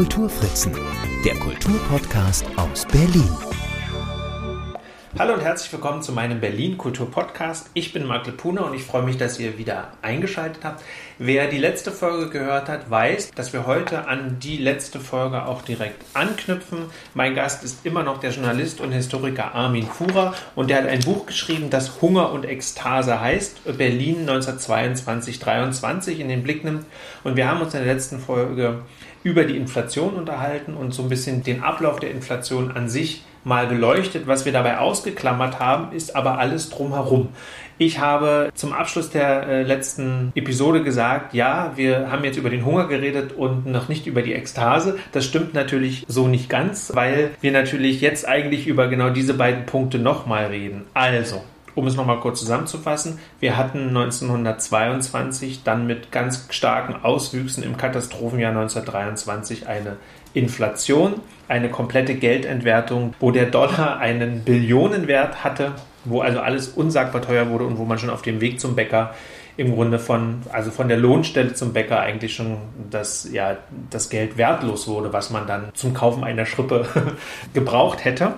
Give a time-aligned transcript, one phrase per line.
[0.00, 0.72] Kulturfritzen,
[1.26, 3.28] der Kulturpodcast aus Berlin.
[5.18, 7.68] Hallo und herzlich willkommen zu meinem Berlin Kultur Podcast.
[7.74, 10.82] Ich bin Marc Lepuna und ich freue mich, dass ihr wieder eingeschaltet habt.
[11.18, 15.60] Wer die letzte Folge gehört hat, weiß, dass wir heute an die letzte Folge auch
[15.60, 16.86] direkt anknüpfen.
[17.12, 21.00] Mein Gast ist immer noch der Journalist und Historiker Armin Fuhrer und der hat ein
[21.00, 26.86] Buch geschrieben, das Hunger und Ekstase heißt, Berlin 1922-23 in den Blick nimmt.
[27.22, 28.78] Und wir haben uns in der letzten Folge
[29.22, 33.66] über die Inflation unterhalten und so ein bisschen den Ablauf der Inflation an sich mal
[33.66, 34.26] beleuchtet.
[34.26, 37.28] Was wir dabei ausgeklammert haben, ist aber alles drumherum.
[37.78, 42.66] Ich habe zum Abschluss der äh, letzten Episode gesagt, ja, wir haben jetzt über den
[42.66, 44.98] Hunger geredet und noch nicht über die Ekstase.
[45.12, 49.64] Das stimmt natürlich so nicht ganz, weil wir natürlich jetzt eigentlich über genau diese beiden
[49.64, 50.84] Punkte nochmal reden.
[50.92, 51.42] Also,
[51.74, 58.50] um es nochmal kurz zusammenzufassen, wir hatten 1922 dann mit ganz starken Auswüchsen im Katastrophenjahr
[58.50, 59.96] 1923 eine
[60.34, 61.14] Inflation,
[61.48, 65.72] eine komplette Geldentwertung, wo der Dollar einen Billionenwert hatte,
[66.04, 69.14] wo also alles unsagbar teuer wurde und wo man schon auf dem Weg zum Bäcker
[69.56, 72.56] im Grunde von, also von der Lohnstelle zum Bäcker eigentlich schon
[72.88, 73.58] das, ja,
[73.90, 76.86] das Geld wertlos wurde, was man dann zum Kaufen einer Schrippe
[77.52, 78.34] gebraucht hätte.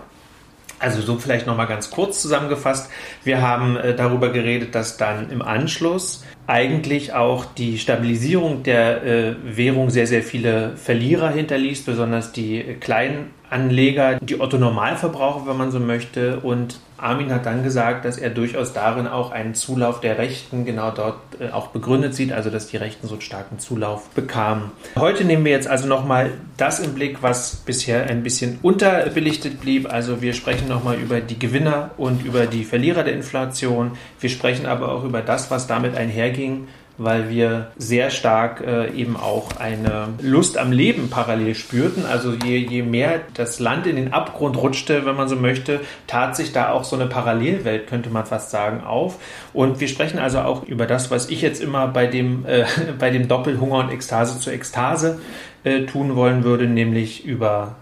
[0.83, 2.91] Also so vielleicht nochmal ganz kurz zusammengefasst.
[3.22, 9.34] Wir haben äh, darüber geredet, dass dann im Anschluss eigentlich auch die Stabilisierung der äh,
[9.44, 15.78] Währung sehr, sehr viele Verlierer hinterließ, besonders die kleinen Anleger, die Otto-Normalverbraucher, wenn man so
[15.78, 16.41] möchte.
[16.41, 20.91] Und Armin hat dann gesagt, dass er durchaus darin auch einen Zulauf der Rechten genau
[20.91, 24.70] dort äh, auch begründet sieht, also dass die Rechten so einen starken Zulauf bekamen.
[24.97, 29.92] Heute nehmen wir jetzt also nochmal das im Blick, was bisher ein bisschen unterbelichtet blieb.
[29.92, 33.92] Also wir sprechen nochmal über die Gewinner und über die Verlierer der Inflation.
[34.20, 36.69] Wir sprechen aber auch über das, was damit einherging
[37.05, 42.05] weil wir sehr stark äh, eben auch eine Lust am Leben parallel spürten.
[42.07, 46.36] Also je, je mehr das Land in den Abgrund rutschte, wenn man so möchte, tat
[46.36, 49.18] sich da auch so eine Parallelwelt, könnte man fast sagen, auf.
[49.52, 52.64] Und wir sprechen also auch über das, was ich jetzt immer bei dem, äh,
[52.98, 55.20] bei dem Doppelhunger und Ekstase zu Ekstase
[55.64, 57.77] äh, tun wollen würde, nämlich über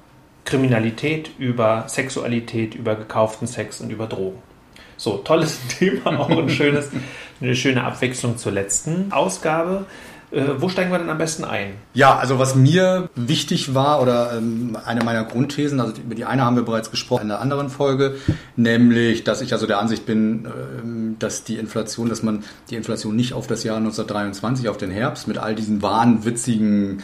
[0.45, 4.50] Kriminalität, über Sexualität, über gekauften Sex und über Drogen.
[5.01, 6.91] So, tolles Thema, auch ein schönes,
[7.41, 9.87] eine schöne Abwechslung zur letzten Ausgabe.
[10.31, 11.73] Äh, wo steigen wir denn am besten ein?
[11.95, 16.45] Ja, also was mir wichtig war oder ähm, eine meiner Grundthesen, also über die eine
[16.45, 18.17] haben wir bereits gesprochen in einer anderen Folge,
[18.57, 20.47] nämlich, dass ich also der Ansicht bin,
[20.85, 24.91] ähm, dass die Inflation, dass man die Inflation nicht auf das Jahr 1923, auf den
[24.91, 27.03] Herbst mit all diesen wahnwitzigen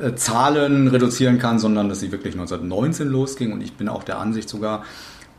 [0.00, 4.20] äh, Zahlen reduzieren kann, sondern dass sie wirklich 1919 losging und ich bin auch der
[4.20, 4.84] Ansicht sogar,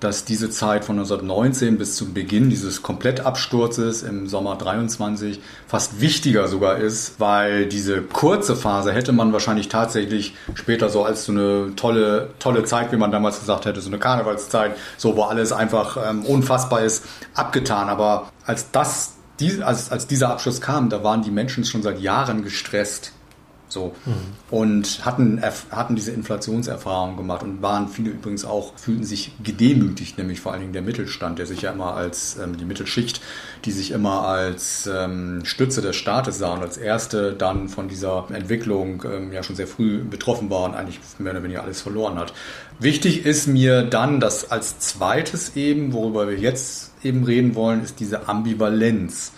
[0.03, 6.47] dass diese Zeit von 1919 bis zum Beginn dieses Komplettabsturzes im Sommer 23 fast wichtiger
[6.47, 11.75] sogar ist, weil diese kurze Phase hätte man wahrscheinlich tatsächlich später so als so eine
[11.75, 15.97] tolle, tolle Zeit, wie man damals gesagt hätte, so eine Karnevalszeit, so wo alles einfach
[16.09, 17.89] ähm, unfassbar ist, abgetan.
[17.89, 19.13] Aber als das,
[19.61, 23.13] als, als dieser Abschluss kam, da waren die Menschen schon seit Jahren gestresst
[23.73, 23.93] so.
[24.05, 24.13] Mhm.
[24.49, 25.41] Und hatten,
[25.71, 30.61] hatten diese Inflationserfahrung gemacht und waren viele übrigens auch, fühlten sich gedemütigt, nämlich vor allen
[30.61, 33.21] Dingen der Mittelstand, der sich ja immer als, ähm, die Mittelschicht,
[33.65, 38.27] die sich immer als ähm, Stütze des Staates sah und als erste dann von dieser
[38.31, 42.17] Entwicklung ähm, ja schon sehr früh betroffen war und eigentlich mehr oder weniger alles verloren
[42.17, 42.33] hat.
[42.79, 47.99] Wichtig ist mir dann, dass als zweites eben, worüber wir jetzt eben reden wollen, ist
[47.99, 49.31] diese Ambivalenz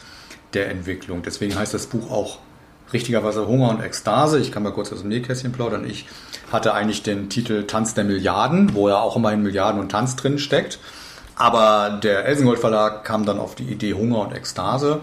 [0.54, 1.22] der Entwicklung.
[1.22, 2.40] Deswegen heißt das Buch auch
[2.94, 4.40] richtigerweise Hunger und Ekstase.
[4.40, 5.86] Ich kann mal kurz aus dem Nähkästchen plaudern.
[5.86, 6.06] Ich
[6.52, 10.16] hatte eigentlich den Titel Tanz der Milliarden, wo ja auch immer in Milliarden und Tanz
[10.16, 10.80] drin steckt.
[11.36, 15.02] Aber der Elsengold Verlag kam dann auf die Idee Hunger und Ekstase.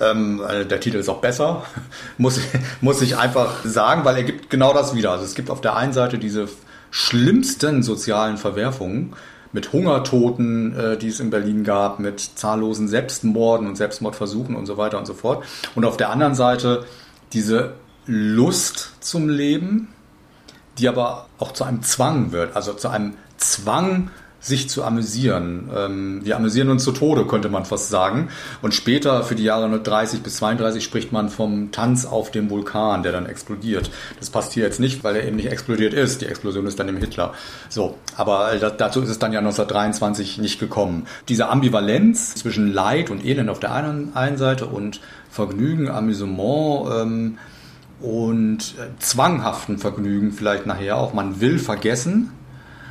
[0.00, 1.64] Ähm, äh, der Titel ist auch besser,
[2.18, 2.40] muss,
[2.80, 5.12] muss ich einfach sagen, weil er gibt genau das wieder.
[5.12, 6.48] Also es gibt auf der einen Seite diese
[6.90, 9.14] schlimmsten sozialen Verwerfungen,
[9.52, 14.76] mit Hungertoten, äh, die es in Berlin gab, mit zahllosen Selbstmorden und Selbstmordversuchen und so
[14.76, 15.44] weiter und so fort.
[15.74, 16.84] Und auf der anderen Seite
[17.32, 17.74] diese
[18.06, 19.88] Lust zum Leben,
[20.78, 24.10] die aber auch zu einem Zwang wird, also zu einem Zwang,
[24.40, 25.70] sich zu amüsieren.
[25.74, 28.30] Ähm, wir amüsieren uns zu Tode, könnte man fast sagen.
[28.62, 33.02] Und später, für die Jahre 30 bis 32, spricht man vom Tanz auf dem Vulkan,
[33.02, 33.90] der dann explodiert.
[34.18, 36.22] Das passt hier jetzt nicht, weil er eben nicht explodiert ist.
[36.22, 37.34] Die Explosion ist dann im Hitler.
[37.68, 41.06] So, aber dazu ist es dann ja 1923 nicht gekommen.
[41.28, 45.00] Diese Ambivalenz zwischen Leid und Elend auf der einen, einen Seite und
[45.30, 47.38] Vergnügen, Amüsement ähm,
[48.00, 51.12] und äh, zwanghaften Vergnügen vielleicht nachher auch.
[51.12, 52.32] Man will vergessen.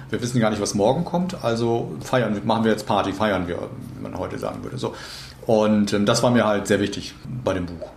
[0.10, 3.70] Wir wissen gar nicht, was morgen kommt, also feiern, machen wir jetzt Party, feiern wir,
[3.96, 4.80] wie man heute sagen würde.
[4.80, 4.96] So.
[5.46, 7.14] Und ähm, das war mir halt sehr wichtig
[7.44, 7.90] bei dem Buch.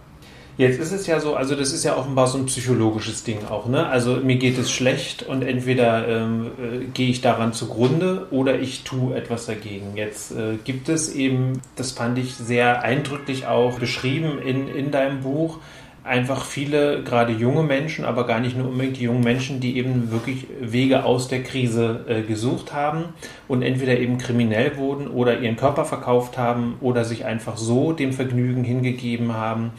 [0.63, 3.67] Jetzt ist es ja so, also das ist ja offenbar so ein psychologisches Ding auch,
[3.67, 3.87] ne?
[3.87, 8.85] Also mir geht es schlecht und entweder ähm, äh, gehe ich daran zugrunde oder ich
[8.85, 9.97] tue etwas dagegen.
[9.97, 15.23] Jetzt äh, gibt es eben, das fand ich sehr eindrücklich auch beschrieben in, in deinem
[15.23, 15.59] Buch,
[16.05, 20.11] einfach viele, gerade junge Menschen, aber gar nicht nur unbedingt die jungen Menschen, die eben
[20.11, 23.05] wirklich Wege aus der Krise äh, gesucht haben
[23.47, 28.13] und entweder eben kriminell wurden oder ihren Körper verkauft haben oder sich einfach so dem
[28.13, 29.73] Vergnügen hingegeben haben.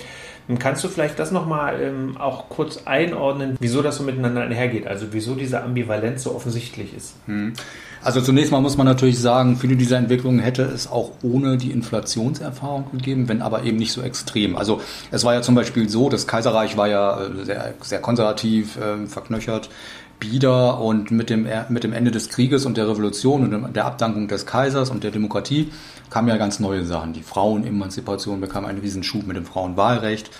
[0.59, 4.87] Kannst du vielleicht das nochmal ähm, auch kurz einordnen, wieso das so miteinander einhergeht?
[4.87, 7.15] Also wieso diese Ambivalenz so offensichtlich ist?
[7.27, 7.53] Hm.
[8.03, 11.71] Also zunächst mal muss man natürlich sagen, viele dieser Entwicklungen hätte es auch ohne die
[11.71, 14.57] Inflationserfahrung gegeben, wenn aber eben nicht so extrem.
[14.57, 14.81] Also
[15.11, 19.07] es war ja zum Beispiel so, das Kaiserreich war ja äh, sehr, sehr konservativ, äh,
[19.07, 19.69] verknöchert
[20.19, 24.29] bieder und mit dem, mit dem Ende des Krieges und der Revolution und der Abdankung
[24.29, 25.71] des Kaisers und der Demokratie
[26.09, 27.13] kamen ja ganz neue Sachen.
[27.13, 30.31] Die Frauenemanzipation bekam einen Riesenschub mit dem Frauenwahlrecht.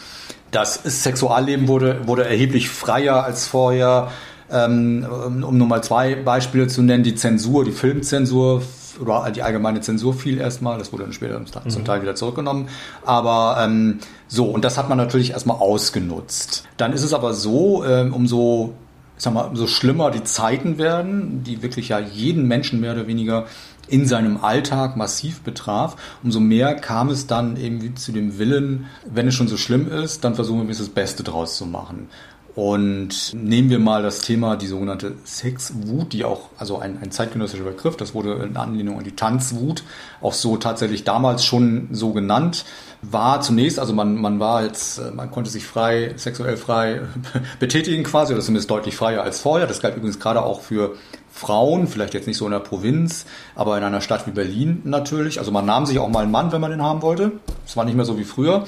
[0.52, 4.12] Das Sexualleben wurde, wurde erheblich freier als vorher.
[4.52, 8.62] Ähm, um nur mal zwei Beispiele zu nennen, die Zensur, die Filmzensur
[9.00, 11.86] oder die allgemeine Zensur fiel erstmal, das wurde dann später zum mhm.
[11.86, 12.68] Teil wieder zurückgenommen.
[13.04, 16.66] Aber ähm, so, und das hat man natürlich erstmal ausgenutzt.
[16.78, 18.74] Dann ist es aber so, ähm, umso
[19.18, 23.08] ich sag mal, so schlimmer die Zeiten werden, die wirklich ja jeden Menschen mehr oder
[23.08, 23.46] weniger
[23.88, 29.28] in seinem Alltag massiv betraf, umso mehr kam es dann irgendwie zu dem Willen, wenn
[29.28, 32.08] es schon so schlimm ist, dann versuchen wir das Beste draus zu machen.
[32.56, 37.64] Und nehmen wir mal das Thema, die sogenannte Sexwut, die auch, also ein, ein zeitgenössischer
[37.64, 39.84] Begriff, das wurde in Anlehnung an die Tanzwut
[40.22, 42.66] auch so tatsächlich damals schon so genannt,
[43.12, 47.02] war zunächst, also man, man war jetzt, man konnte sich frei, sexuell frei
[47.60, 49.68] betätigen quasi, oder zumindest deutlich freier als vorher.
[49.68, 50.96] Das galt übrigens gerade auch für
[51.32, 55.40] Frauen, vielleicht jetzt nicht so in der Provinz, aber in einer Stadt wie Berlin natürlich.
[55.40, 57.32] Also man nahm sich auch mal einen Mann, wenn man den haben wollte.
[57.66, 58.66] Das war nicht mehr so wie früher.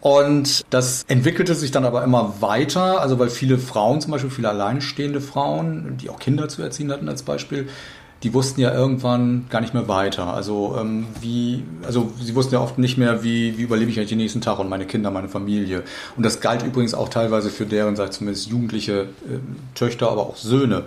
[0.00, 4.48] Und das entwickelte sich dann aber immer weiter, also weil viele Frauen, zum Beispiel viele
[4.48, 7.68] alleinstehende Frauen, die auch Kinder zu erziehen hatten als Beispiel,
[8.26, 10.34] die wussten ja irgendwann gar nicht mehr weiter.
[10.34, 14.08] Also ähm, wie, also sie wussten ja oft nicht mehr, wie, wie überlebe ich eigentlich
[14.08, 15.84] den nächsten Tag und meine Kinder, meine Familie.
[16.16, 19.38] Und das galt übrigens auch teilweise für deren, sag zumindest jugendliche äh,
[19.76, 20.86] Töchter, aber auch Söhne.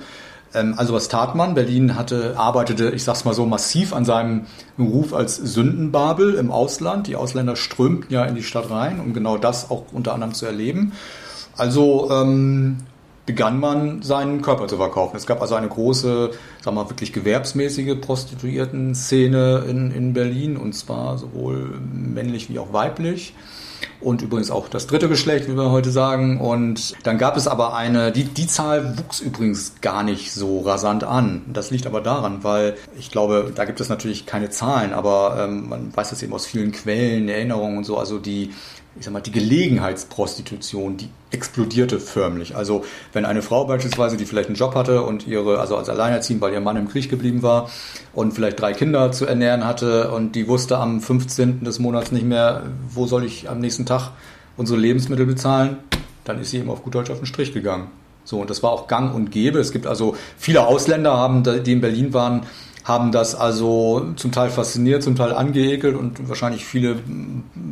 [0.54, 1.54] Ähm, also was tat man?
[1.54, 4.48] Berlin hatte, arbeitete, ich sag's mal so, massiv an seinem
[4.78, 7.08] Ruf als Sündenbabel im Ausland.
[7.08, 10.46] Die Ausländer strömten ja in die Stadt rein, um genau das auch unter anderem zu
[10.46, 10.92] erleben.
[11.56, 12.80] Also ähm,
[13.30, 15.16] begann man seinen Körper zu verkaufen.
[15.16, 16.32] Es gab also eine große,
[16.64, 22.74] sagen wir mal, wirklich gewerbsmäßige Prostituierten-Szene in, in Berlin und zwar sowohl männlich wie auch
[22.74, 23.36] weiblich
[24.02, 26.42] und übrigens auch das dritte Geschlecht, wie wir heute sagen.
[26.42, 31.04] Und dann gab es aber eine, die, die Zahl wuchs übrigens gar nicht so rasant
[31.04, 31.44] an.
[31.54, 35.70] Das liegt aber daran, weil ich glaube, da gibt es natürlich keine Zahlen, aber ähm,
[35.70, 38.56] man weiß das eben aus vielen Quellen, Erinnerungen und so, also die
[38.98, 42.56] ich sag mal, die Gelegenheitsprostitution, die explodierte förmlich.
[42.56, 42.84] Also
[43.14, 46.54] wenn eine Frau beispielsweise, die vielleicht einen Job hatte und ihre, also als Alleinerziehend, weil
[46.54, 47.70] ihr Mann im Krieg geblieben war
[48.14, 51.64] und vielleicht drei Kinder zu ernähren hatte und die wusste am 15.
[51.64, 54.12] des Monats nicht mehr, wo soll ich am nächsten Tag
[54.58, 55.78] unsere Lebensmittel bezahlen,
[56.26, 57.92] dann ist sie eben auf gut Deutsch auf den Strich gegangen.
[58.26, 59.60] So, und das war auch gang und gäbe.
[59.60, 62.42] Es gibt also viele Ausländer haben, die in Berlin waren,
[62.84, 66.98] haben das also zum Teil fasziniert, zum Teil angeekelt und wahrscheinlich viele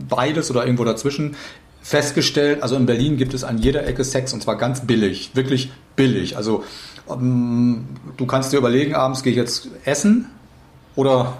[0.10, 1.36] beides oder irgendwo dazwischen
[1.82, 2.62] festgestellt.
[2.64, 6.36] Also in Berlin gibt es an jeder Ecke Sex und zwar ganz billig, wirklich billig.
[6.36, 6.64] Also
[7.10, 7.86] ähm,
[8.18, 10.28] du kannst dir überlegen, abends gehe ich jetzt essen
[10.96, 11.38] oder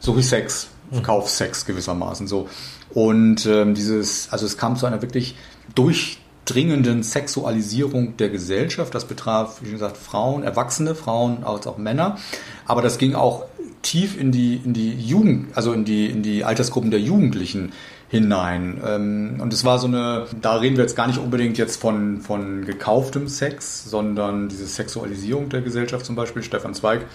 [0.00, 0.68] suche ich Sex,
[1.02, 2.48] kauf Sex gewissermaßen so.
[2.92, 5.36] Und ähm, dieses, also es kam zu einer wirklich
[5.74, 8.94] durch dringenden Sexualisierung der Gesellschaft.
[8.94, 12.18] Das betraf, wie gesagt, Frauen, erwachsene Frauen als auch Männer.
[12.66, 13.44] Aber das ging auch
[13.82, 17.72] tief in die, in die Jugend, also in die, in die Altersgruppen der Jugendlichen
[18.08, 18.80] hinein.
[18.86, 22.20] Ähm, und es war so eine, da reden wir jetzt gar nicht unbedingt jetzt von,
[22.20, 26.42] von gekauftem Sex, sondern diese Sexualisierung der Gesellschaft zum Beispiel.
[26.42, 27.06] Stefan Zweig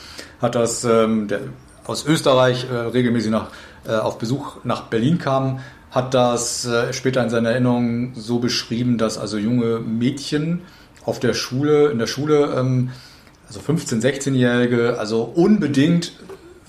[0.41, 1.41] hat das, ähm, der
[1.85, 3.47] aus Österreich äh, regelmäßig nach,
[3.87, 5.59] äh, auf Besuch nach Berlin kam,
[5.91, 10.61] hat das äh, später in seiner Erinnerung so beschrieben, dass also junge Mädchen
[11.05, 12.91] auf der Schule, in der Schule, ähm,
[13.47, 16.13] also 15-, 16-Jährige, also unbedingt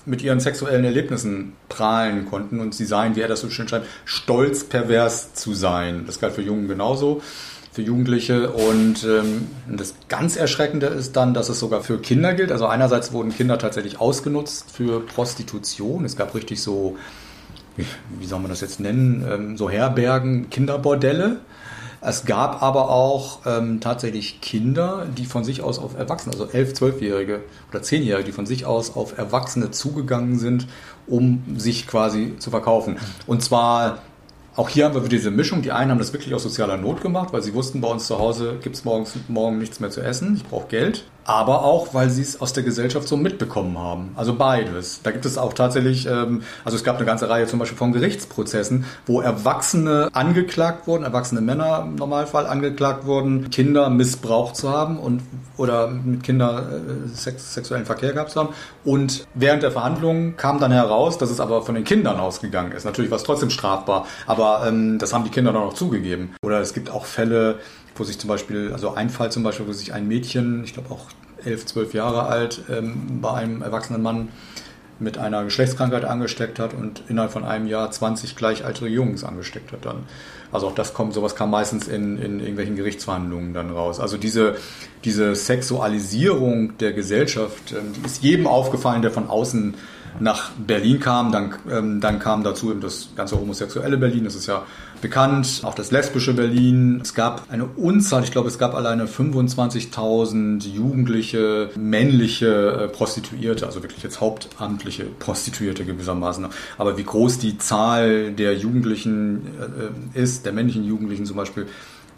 [0.05, 3.85] mit ihren sexuellen Erlebnissen prahlen konnten und sie seien, wie er das so schön schreibt,
[4.05, 6.05] stolz pervers zu sein.
[6.07, 7.21] Das galt für Jungen genauso,
[7.71, 8.49] für Jugendliche.
[8.51, 12.51] Und ähm, das ganz Erschreckende ist dann, dass es sogar für Kinder gilt.
[12.51, 16.03] Also einerseits wurden Kinder tatsächlich ausgenutzt für Prostitution.
[16.03, 16.97] Es gab richtig so
[17.77, 21.39] wie soll man das jetzt nennen, ähm, so Herbergen, Kinderbordelle.
[22.03, 26.73] Es gab aber auch ähm, tatsächlich Kinder, die von sich aus auf Erwachsene, also elf,
[26.73, 30.67] zwölfjährige oder zehnjährige, die von sich aus auf Erwachsene zugegangen sind,
[31.05, 32.97] um sich quasi zu verkaufen.
[33.27, 33.99] Und zwar
[34.55, 35.61] Auch hier haben wir diese Mischung.
[35.61, 38.19] Die einen haben das wirklich aus sozialer Not gemacht, weil sie wussten, bei uns zu
[38.19, 42.21] Hause gibt es morgen nichts mehr zu essen, ich brauche Geld aber auch, weil sie
[42.21, 44.11] es aus der Gesellschaft so mitbekommen haben.
[44.15, 45.01] Also beides.
[45.03, 47.91] Da gibt es auch tatsächlich, ähm, also es gab eine ganze Reihe zum Beispiel von
[47.91, 54.99] Gerichtsprozessen, wo Erwachsene angeklagt wurden, erwachsene Männer im Normalfall angeklagt wurden, Kinder missbraucht zu haben
[54.99, 55.21] und
[55.57, 58.49] oder mit Kindern äh, sex, sexuellen Verkehr gehabt zu haben.
[58.83, 62.83] Und während der Verhandlungen kam dann heraus, dass es aber von den Kindern ausgegangen ist.
[62.85, 66.33] Natürlich war es trotzdem strafbar, aber ähm, das haben die Kinder dann auch zugegeben.
[66.43, 67.59] Oder es gibt auch Fälle,
[68.01, 70.89] wo sich zum Beispiel, also ein Fall zum Beispiel, wo sich ein Mädchen, ich glaube
[70.89, 71.05] auch
[71.45, 74.29] elf, zwölf Jahre alt, ähm, bei einem erwachsenen Mann
[74.97, 79.85] mit einer Geschlechtskrankheit angesteckt hat und innerhalb von einem Jahr 20 gleichaltrige Jungs angesteckt hat
[79.85, 80.05] dann.
[80.51, 83.99] Also auch das kommt, sowas kam meistens in, in irgendwelchen Gerichtsverhandlungen dann raus.
[83.99, 84.55] Also diese,
[85.03, 89.75] diese Sexualisierung der Gesellschaft, ähm, die ist jedem aufgefallen, der von außen
[90.19, 91.31] nach Berlin kam.
[91.31, 94.63] Dann, ähm, dann kam dazu eben das ganze homosexuelle Berlin, das ist ja
[95.01, 96.99] bekannt, auch das lesbische Berlin.
[97.01, 103.81] Es gab eine Unzahl, ich glaube, es gab alleine 25.000 jugendliche, männliche äh, Prostituierte, also
[103.81, 106.45] wirklich jetzt hauptamtliche Prostituierte gewissermaßen.
[106.77, 109.47] Aber wie groß die Zahl der Jugendlichen
[110.13, 111.67] äh, ist, der männlichen Jugendlichen zum Beispiel,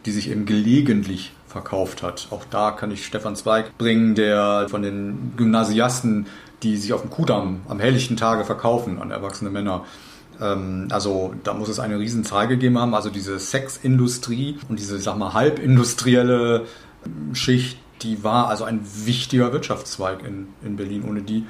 [0.05, 2.27] die sich eben gelegentlich verkauft hat.
[2.31, 6.25] Auch da kann ich Stefan Zweig bringen, der von den Gymnasiasten
[6.63, 9.85] die sich auf dem Kudamm am helllichten Tage verkaufen an erwachsene Männer.
[10.41, 12.95] Ähm, also da muss es eine riesen Zahl gegeben haben.
[12.95, 16.65] Also diese Sexindustrie und diese, sag mal, halbindustrielle
[17.05, 21.45] ähm, Schicht, die war also ein wichtiger Wirtschaftszweig in, in Berlin, ohne die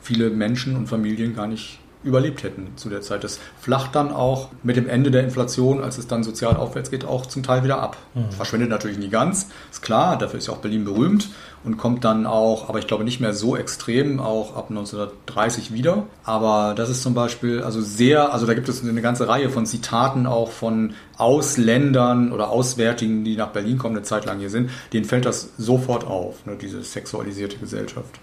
[0.00, 3.24] viele Menschen und Familien gar nicht überlebt hätten zu der Zeit.
[3.24, 7.04] Das flacht dann auch mit dem Ende der Inflation, als es dann sozial aufwärts geht,
[7.04, 7.96] auch zum Teil wieder ab.
[8.14, 8.30] Mhm.
[8.30, 11.30] Verschwindet natürlich nie ganz, ist klar, dafür ist ja auch Berlin berühmt
[11.64, 16.04] und kommt dann auch, aber ich glaube nicht mehr so extrem, auch ab 1930 wieder.
[16.24, 19.66] Aber das ist zum Beispiel, also sehr, also da gibt es eine ganze Reihe von
[19.66, 24.70] Zitaten auch von Ausländern oder Auswärtigen, die nach Berlin kommen, eine Zeit lang hier sind,
[24.92, 28.20] denen fällt das sofort auf, ne, diese sexualisierte Gesellschaft.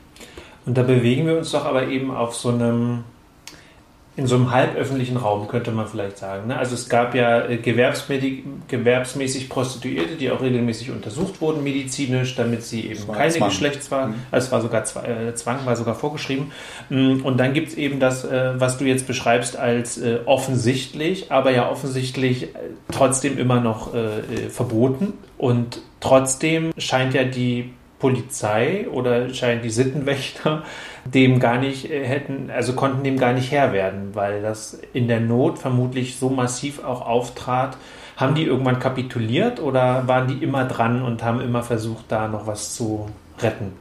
[0.66, 3.04] Und da bewegen wir uns doch aber eben auf so einem
[4.18, 6.48] in so einem halböffentlichen Raum, könnte man vielleicht sagen.
[6.48, 6.58] Ne?
[6.58, 12.88] Also es gab ja äh, gewerbsmäßig Prostituierte, die auch regelmäßig untersucht wurden, medizinisch, damit sie
[12.90, 13.50] eben keine Zwang.
[13.50, 14.16] Geschlechtswahl, mhm.
[14.32, 16.52] also es war sogar äh, Zwang, war sogar vorgeschrieben.
[16.90, 21.52] Mm, und dann gibt es eben das, äh, was du jetzt beschreibst als offensichtlich, aber
[21.52, 22.50] ja offensichtlich
[22.92, 23.92] trotzdem immer noch
[24.50, 25.14] verboten.
[25.38, 27.72] Und trotzdem scheint ja die
[28.06, 30.62] Polizei oder scheinen die Sittenwächter
[31.06, 35.08] dem gar nicht äh, hätten, also konnten dem gar nicht Herr werden, weil das in
[35.08, 37.78] der Not vermutlich so massiv auch auftrat.
[38.16, 42.46] Haben die irgendwann kapituliert oder waren die immer dran und haben immer versucht, da noch
[42.46, 43.10] was zu
[43.40, 43.74] retten?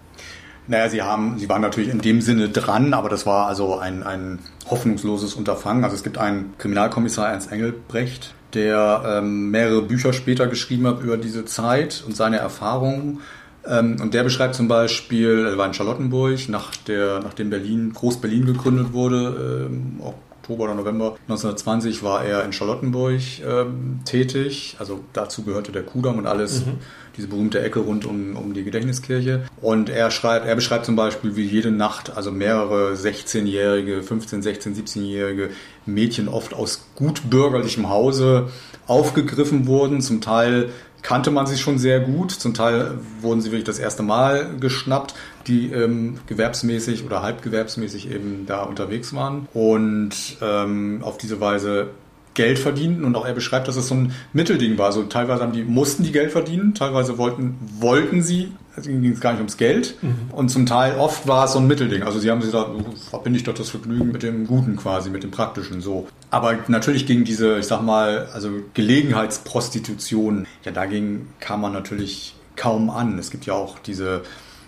[0.66, 4.02] Naja, sie haben, sie waren natürlich in dem Sinne dran, aber das war also ein,
[4.02, 4.38] ein
[4.70, 5.84] hoffnungsloses Unterfangen.
[5.84, 11.18] Also es gibt einen Kriminalkommissar Ernst Engelbrecht, der ähm, mehrere Bücher später geschrieben hat über
[11.18, 13.20] diese Zeit und seine Erfahrungen
[13.66, 18.92] und der beschreibt zum Beispiel, er war in Charlottenburg, nach der, nachdem Berlin, Groß-Berlin gegründet
[18.92, 20.00] wurde, ähm,
[20.44, 24.76] Oktober oder November 1920 war er in Charlottenburg ähm, tätig.
[24.78, 26.72] Also dazu gehörte der Kudamm und alles, mhm.
[27.16, 29.44] diese berühmte Ecke rund um, um die Gedächtniskirche.
[29.62, 34.74] Und er schreibt, er beschreibt zum Beispiel, wie jede Nacht, also mehrere 16-jährige, 15, 16,
[34.74, 35.48] 17-jährige
[35.86, 38.50] Mädchen oft aus gut bürgerlichem Hause
[38.86, 40.68] aufgegriffen wurden, zum Teil
[41.04, 42.32] kannte man sie schon sehr gut.
[42.32, 45.14] Zum Teil wurden sie wirklich das erste Mal geschnappt,
[45.46, 50.10] die ähm, gewerbsmäßig oder halbgewerbsmäßig eben da unterwegs waren und
[50.42, 51.90] ähm, auf diese Weise
[52.32, 54.86] Geld verdienten und auch er beschreibt, dass es so ein Mittelding war.
[54.86, 59.20] Also teilweise haben die, mussten die Geld verdienen, teilweise wollten, wollten sie, also ging es
[59.20, 60.30] gar nicht ums Geld mhm.
[60.32, 62.02] und zum Teil oft war es so ein Mittelding.
[62.02, 62.70] Also sie haben sich gesagt,
[63.10, 66.08] verbinde ich doch das Vergnügen mit dem Guten quasi, mit dem Praktischen so.
[66.30, 72.90] Aber natürlich ging diese, ich sag mal, also Gelegenheitsprostitution, ja dagegen kam man natürlich kaum
[72.90, 73.18] an.
[73.18, 74.22] Es gibt ja auch diese,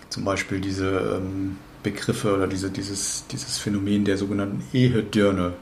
[0.09, 5.53] zum Beispiel diese ähm, Begriffe oder diese, dieses, dieses Phänomen der sogenannten Ehedirne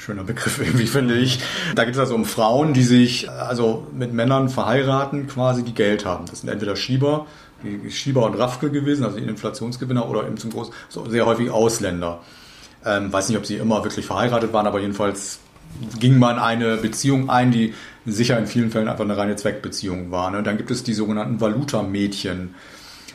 [0.00, 1.40] schöner Begriff irgendwie, finde ich.
[1.74, 6.04] Da geht es also um Frauen, die sich also mit Männern verheiraten, quasi, die Geld
[6.04, 6.26] haben.
[6.26, 7.26] Das sind entweder Schieber,
[7.90, 12.20] Schieber und Raffke gewesen, also die Inflationsgewinner, oder eben zum Groß, so sehr häufig Ausländer.
[12.84, 15.40] Ähm, weiß nicht, ob sie immer wirklich verheiratet waren, aber jedenfalls
[15.98, 17.74] ging man eine Beziehung ein, die
[18.06, 20.30] sicher in vielen Fällen einfach eine reine Zweckbeziehung war.
[20.30, 20.42] Ne?
[20.42, 22.54] Dann gibt es die sogenannten Valuta-Mädchen.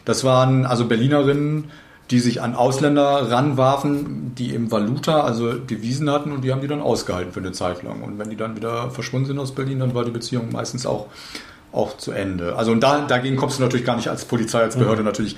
[0.05, 1.71] Das waren also Berlinerinnen,
[2.11, 6.67] die sich an Ausländer ranwarfen, die eben Valuta, also Devisen hatten und die haben die
[6.67, 8.03] dann ausgehalten für eine Zeit lang.
[8.03, 11.07] Und wenn die dann wieder verschwunden sind aus Berlin, dann war die Beziehung meistens auch,
[11.75, 12.55] auch zu Ende.
[12.55, 15.07] Also und da, dagegen kommst du natürlich gar nicht als Polizei, als Behörde mhm.
[15.07, 15.37] natürlich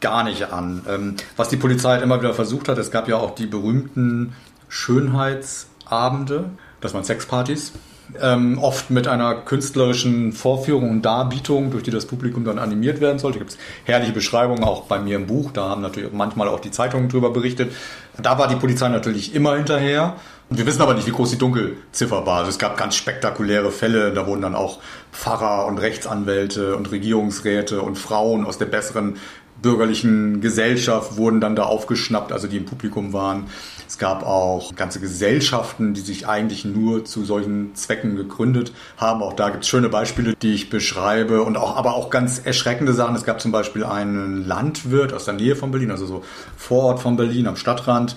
[0.00, 0.82] gar nicht an.
[0.88, 4.34] Ähm, was die Polizei halt immer wieder versucht hat, es gab ja auch die berühmten
[4.68, 7.72] Schönheitsabende, das waren Sexpartys,
[8.20, 13.18] ähm, oft mit einer künstlerischen Vorführung und Darbietung, durch die das Publikum dann animiert werden
[13.18, 13.38] sollte.
[13.38, 16.70] Gibt es herrliche Beschreibungen, auch bei mir im Buch, da haben natürlich manchmal auch die
[16.70, 17.72] Zeitungen drüber berichtet.
[18.20, 20.16] Da war die Polizei natürlich immer hinterher.
[20.50, 22.38] Wir wissen aber nicht, wie groß die Dunkelziffer war.
[22.38, 24.78] Also es gab ganz spektakuläre Fälle, da wurden dann auch
[25.12, 29.16] Pfarrer und Rechtsanwälte und Regierungsräte und Frauen aus der besseren
[29.62, 33.46] bürgerlichen Gesellschaft wurden dann da aufgeschnappt, also die im Publikum waren.
[33.86, 39.22] Es gab auch ganze Gesellschaften, die sich eigentlich nur zu solchen Zwecken gegründet haben.
[39.22, 42.92] Auch da gibt es schöne Beispiele, die ich beschreibe und auch, aber auch ganz erschreckende
[42.92, 43.16] Sachen.
[43.16, 46.24] Es gab zum Beispiel einen Landwirt aus der Nähe von Berlin, also so
[46.56, 48.16] Vorort von Berlin am Stadtrand,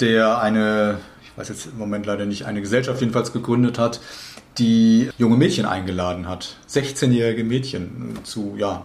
[0.00, 0.98] der eine,
[1.36, 4.00] weiß jetzt im Moment leider nicht, eine Gesellschaft jedenfalls gegründet hat,
[4.58, 6.56] die junge Mädchen eingeladen hat.
[6.68, 8.84] 16-jährige Mädchen zu, ja,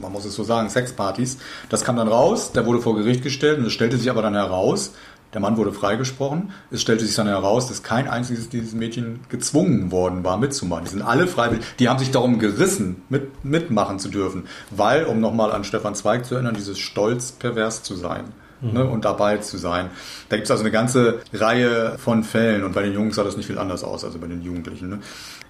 [0.00, 1.38] man muss es so sagen, Sexpartys.
[1.68, 4.34] Das kam dann raus, der wurde vor Gericht gestellt und es stellte sich aber dann
[4.34, 4.92] heraus,
[5.34, 6.52] der Mann wurde freigesprochen.
[6.70, 10.84] Es stellte sich dann heraus, dass kein einziges dieses Mädchen gezwungen worden war, mitzumachen.
[10.84, 11.64] Die sind alle freiwillig.
[11.80, 14.44] Die haben sich darum gerissen, mit, mitmachen zu dürfen.
[14.70, 18.26] Weil, um nochmal an Stefan Zweig zu erinnern, dieses Stolz, pervers zu sein.
[18.72, 19.90] Ne, und dabei zu sein.
[20.28, 23.36] Da gibt es also eine ganze Reihe von Fällen und bei den Jungs sah das
[23.36, 24.88] nicht viel anders aus, also bei den Jugendlichen.
[24.88, 24.98] Ne?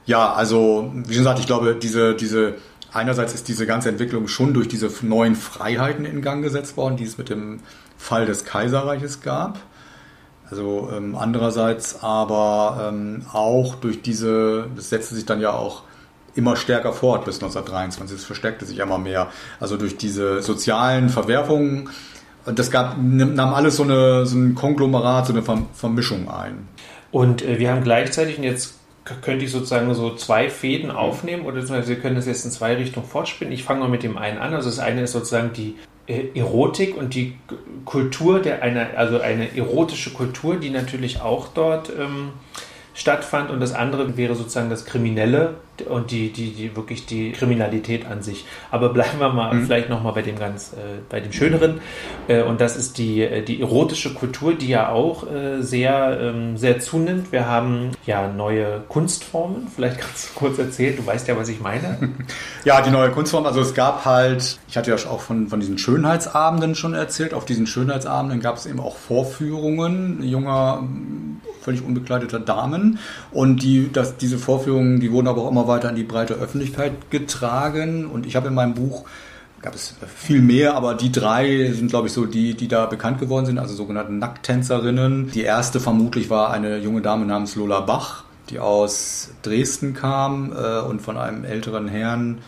[0.07, 2.55] Ja, also wie schon gesagt, ich glaube, diese, diese
[2.93, 7.05] einerseits ist diese ganze Entwicklung schon durch diese neuen Freiheiten in Gang gesetzt worden, die
[7.05, 7.61] es mit dem
[7.97, 9.59] Fall des Kaiserreiches gab.
[10.51, 15.83] Also ähm, andererseits aber ähm, auch durch diese, das setzte sich dann ja auch
[16.35, 19.29] immer stärker fort bis 1923, es verstärkte sich immer mehr.
[19.61, 21.89] Also durch diese sozialen Verwerfungen,
[22.47, 26.69] das gab, nahm alles so, eine, so ein Konglomerat, so eine Vermischung ein.
[27.11, 28.75] Und äh, wir haben gleichzeitig, und jetzt
[29.05, 33.07] könnte ich sozusagen so zwei Fäden aufnehmen oder wir können das jetzt in zwei Richtungen
[33.07, 33.53] fortspinnen.
[33.53, 34.55] Ich fange mal mit dem einen an.
[34.55, 37.37] Also das eine ist sozusagen die äh, Erotik und die
[37.85, 42.31] Kultur der einer, also eine erotische Kultur, die natürlich auch dort ähm,
[42.95, 48.07] stattfand und das andere wäre sozusagen das Kriminelle und die, die, die wirklich die Kriminalität
[48.07, 48.45] an sich.
[48.71, 49.67] Aber bleiben wir mal mhm.
[49.67, 51.81] vielleicht nochmal bei dem ganz, äh, bei dem Schöneren.
[52.29, 56.57] Äh, und das ist die, äh, die erotische Kultur, die ja auch äh, sehr, ähm,
[56.57, 57.33] sehr zunimmt.
[57.33, 61.61] Wir haben ja neue Kunstformen, vielleicht kannst du kurz erzählen, du weißt ja, was ich
[61.61, 62.11] meine.
[62.65, 65.79] ja, die neue Kunstform, also es gab halt, ich hatte ja auch von, von diesen
[65.79, 70.85] Schönheitsabenden schon erzählt, auf diesen Schönheitsabenden gab es eben auch Vorführungen junger
[71.65, 72.99] völlig unbekleideter Damen.
[73.33, 77.11] Und die, das, diese Vorführungen, die wurden aber auch immer weiter in die breite Öffentlichkeit
[77.11, 78.07] getragen.
[78.07, 79.05] Und ich habe in meinem Buch
[79.63, 83.19] gab es viel mehr, aber die drei sind, glaube ich, so die, die da bekannt
[83.19, 85.31] geworden sind, also sogenannte Nackttänzerinnen.
[85.31, 90.81] Die erste vermutlich war eine junge Dame namens Lola Bach, die aus Dresden kam äh,
[90.81, 92.39] und von einem älteren Herrn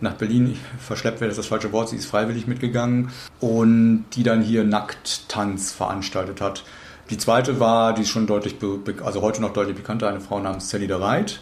[0.00, 3.10] nach Berlin verschleppt wäre das das falsche Wort, sie ist freiwillig mitgegangen
[3.40, 6.64] und die dann hier Nackttanz veranstaltet hat.
[7.10, 8.56] Die zweite war, die ist schon deutlich,
[9.04, 11.40] also heute noch deutlich bekannter, eine Frau namens Sally de Reit.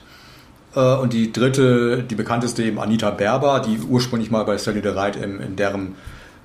[0.74, 4.92] Äh, und die dritte, die bekannteste eben Anita Berber, die ursprünglich mal bei Sally de
[4.92, 5.94] Reit in, in deren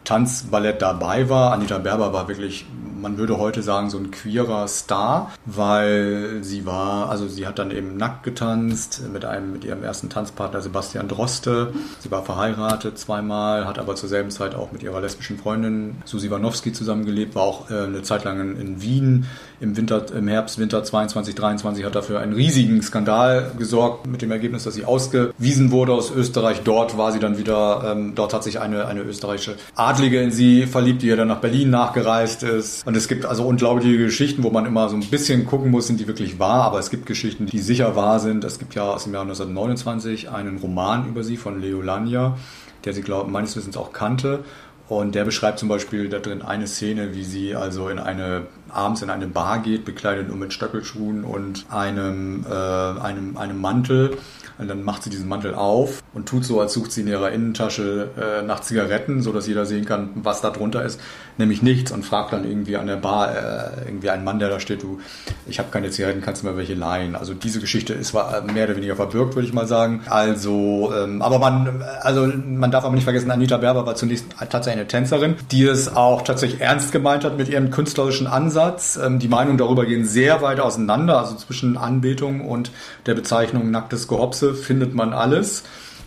[0.03, 1.51] Tanzballett dabei war.
[1.51, 2.65] Anita Berber war wirklich,
[3.07, 7.71] man würde heute sagen, so ein queerer Star, weil sie war, also sie hat dann
[7.71, 11.71] eben nackt getanzt mit einem, mit ihrem ersten Tanzpartner Sebastian Droste.
[11.99, 16.29] Sie war verheiratet zweimal, hat aber zur selben Zeit auch mit ihrer lesbischen Freundin Susi
[16.29, 19.25] Wanowski zusammengelebt, war auch äh, eine Zeit lang in, Wien
[19.61, 24.31] im Winter, im Herbst, Winter 22, 23 hat dafür einen riesigen Skandal gesorgt mit dem
[24.31, 26.61] Ergebnis, dass sie ausgewiesen wurde aus Österreich.
[26.65, 30.65] Dort war sie dann wieder, ähm, dort hat sich eine, eine österreichische Adlige in sie
[30.65, 32.85] verliebt, die ja dann nach Berlin nachgereist ist.
[32.85, 35.99] Und es gibt also unglaubliche Geschichten, wo man immer so ein bisschen gucken muss, sind
[35.99, 38.43] die wirklich wahr, aber es gibt Geschichten, die sicher wahr sind.
[38.43, 42.37] Es gibt ja aus dem Jahr 1929 einen Roman über sie von Leo Lania,
[42.85, 44.43] der sie, glaube meines Wissens auch kannte.
[44.89, 49.01] Und der beschreibt zum Beispiel da drin eine Szene, wie sie also in eine abends
[49.01, 54.17] in eine Bar geht, bekleidet nur mit Stöckelschuhen und einem, äh, einem, einem Mantel
[54.57, 57.31] und dann macht sie diesen Mantel auf und tut so, als sucht sie in ihrer
[57.31, 60.99] Innentasche äh, nach Zigaretten, so dass jeder sehen kann, was da drunter ist.
[61.37, 64.59] Nämlich nichts und fragt dann irgendwie an der Bar, äh, irgendwie einen Mann, der da
[64.59, 64.99] steht, du,
[65.45, 67.15] ich habe keine Zigaretten, kannst du mir welche leihen?
[67.15, 70.01] Also diese Geschichte ist war mehr oder weniger verbürgt, würde ich mal sagen.
[70.09, 74.81] Also, ähm, aber man, also man darf aber nicht vergessen, Anita Berber war zunächst tatsächlich
[74.81, 78.97] eine Tänzerin, die es auch tatsächlich ernst gemeint hat mit ihrem künstlerischen Ansatz.
[79.01, 82.71] Ähm, die Meinungen darüber gehen sehr weit auseinander, also zwischen Anbetung und
[83.05, 85.63] der Bezeichnung nacktes Gehopse Größe findet man alles.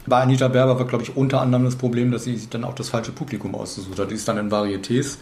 [0.07, 2.75] Bei Anita Berber war, glaube ich, unter anderem das Problem, dass sie sich dann auch
[2.75, 4.11] das falsche Publikum ausgesucht hat.
[4.11, 5.19] Die ist dann in Varietés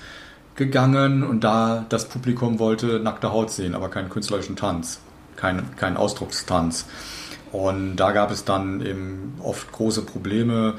[0.55, 5.01] gegangen und da das Publikum wollte nackte Haut sehen, aber keinen künstlerischen Tanz,
[5.37, 6.87] keinen kein Ausdruckstanz.
[7.53, 10.75] Und da gab es dann eben oft große Probleme,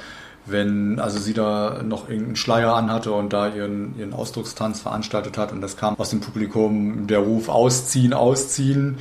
[0.45, 5.52] wenn also sie da noch irgendeinen Schleier anhatte und da ihren, ihren Ausdruckstanz veranstaltet hat
[5.52, 8.97] und das kam aus dem Publikum der Ruf ausziehen, ausziehen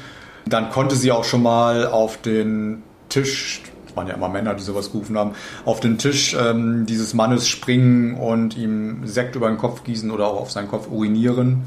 [0.46, 4.62] Dann konnte sie auch schon mal auf den Tisch es waren ja immer Männer, die
[4.62, 5.32] sowas gerufen haben,
[5.64, 10.26] auf den Tisch ähm, dieses Mannes springen und ihm Sekt über den Kopf gießen oder
[10.26, 11.66] auch auf seinen Kopf urinieren.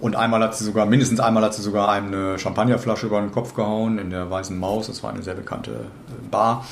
[0.00, 3.54] Und einmal hat sie sogar, mindestens einmal hat sie sogar eine Champagnerflasche über den Kopf
[3.54, 4.86] gehauen in der Weißen Maus.
[4.86, 6.66] Das war eine sehr bekannte äh, Bar.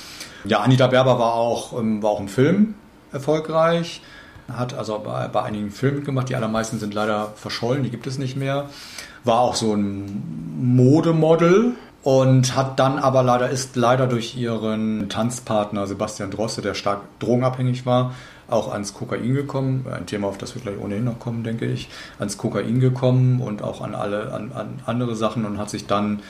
[0.44, 2.74] Ja, Anita Berber war auch, ähm, war auch im Film
[3.12, 4.02] erfolgreich.
[4.50, 6.30] Hat also bei, bei einigen Filmen gemacht.
[6.30, 8.70] Die allermeisten sind leider verschollen, die gibt es nicht mehr.
[9.24, 10.22] War auch so ein
[10.58, 11.74] Modemodel
[12.08, 17.84] und hat dann aber leider, ist leider durch ihren Tanzpartner Sebastian Drosse, der stark drogenabhängig
[17.84, 18.14] war,
[18.48, 19.84] auch ans Kokain gekommen.
[19.92, 21.90] Ein Thema, auf das wir gleich ohnehin noch kommen, denke ich.
[22.18, 26.20] Ans Kokain gekommen und auch an alle, an, an andere Sachen und hat sich dann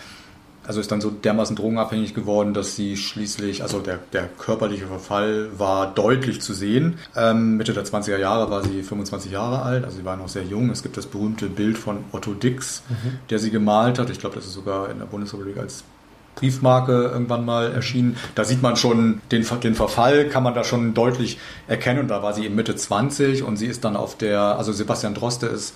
[0.68, 5.48] also ist dann so dermaßen drogenabhängig geworden, dass sie schließlich, also der, der körperliche Verfall
[5.56, 6.98] war deutlich zu sehen.
[7.16, 10.44] Ähm, Mitte der 20er Jahre war sie 25 Jahre alt, also sie war noch sehr
[10.44, 10.68] jung.
[10.68, 13.18] Es gibt das berühmte Bild von Otto Dix, mhm.
[13.30, 14.10] der sie gemalt hat.
[14.10, 15.84] Ich glaube, das ist sogar in der Bundesrepublik als
[16.34, 18.18] Briefmarke irgendwann mal erschienen.
[18.34, 22.00] Da sieht man schon den, den Verfall, kann man da schon deutlich erkennen.
[22.00, 25.14] Und da war sie eben Mitte 20 und sie ist dann auf der, also Sebastian
[25.14, 25.74] Droste ist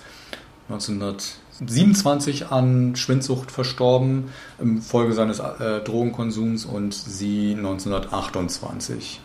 [0.69, 9.21] 1900 27 an Schwindsucht verstorben im Folge seines äh, Drogenkonsums und sie 1928.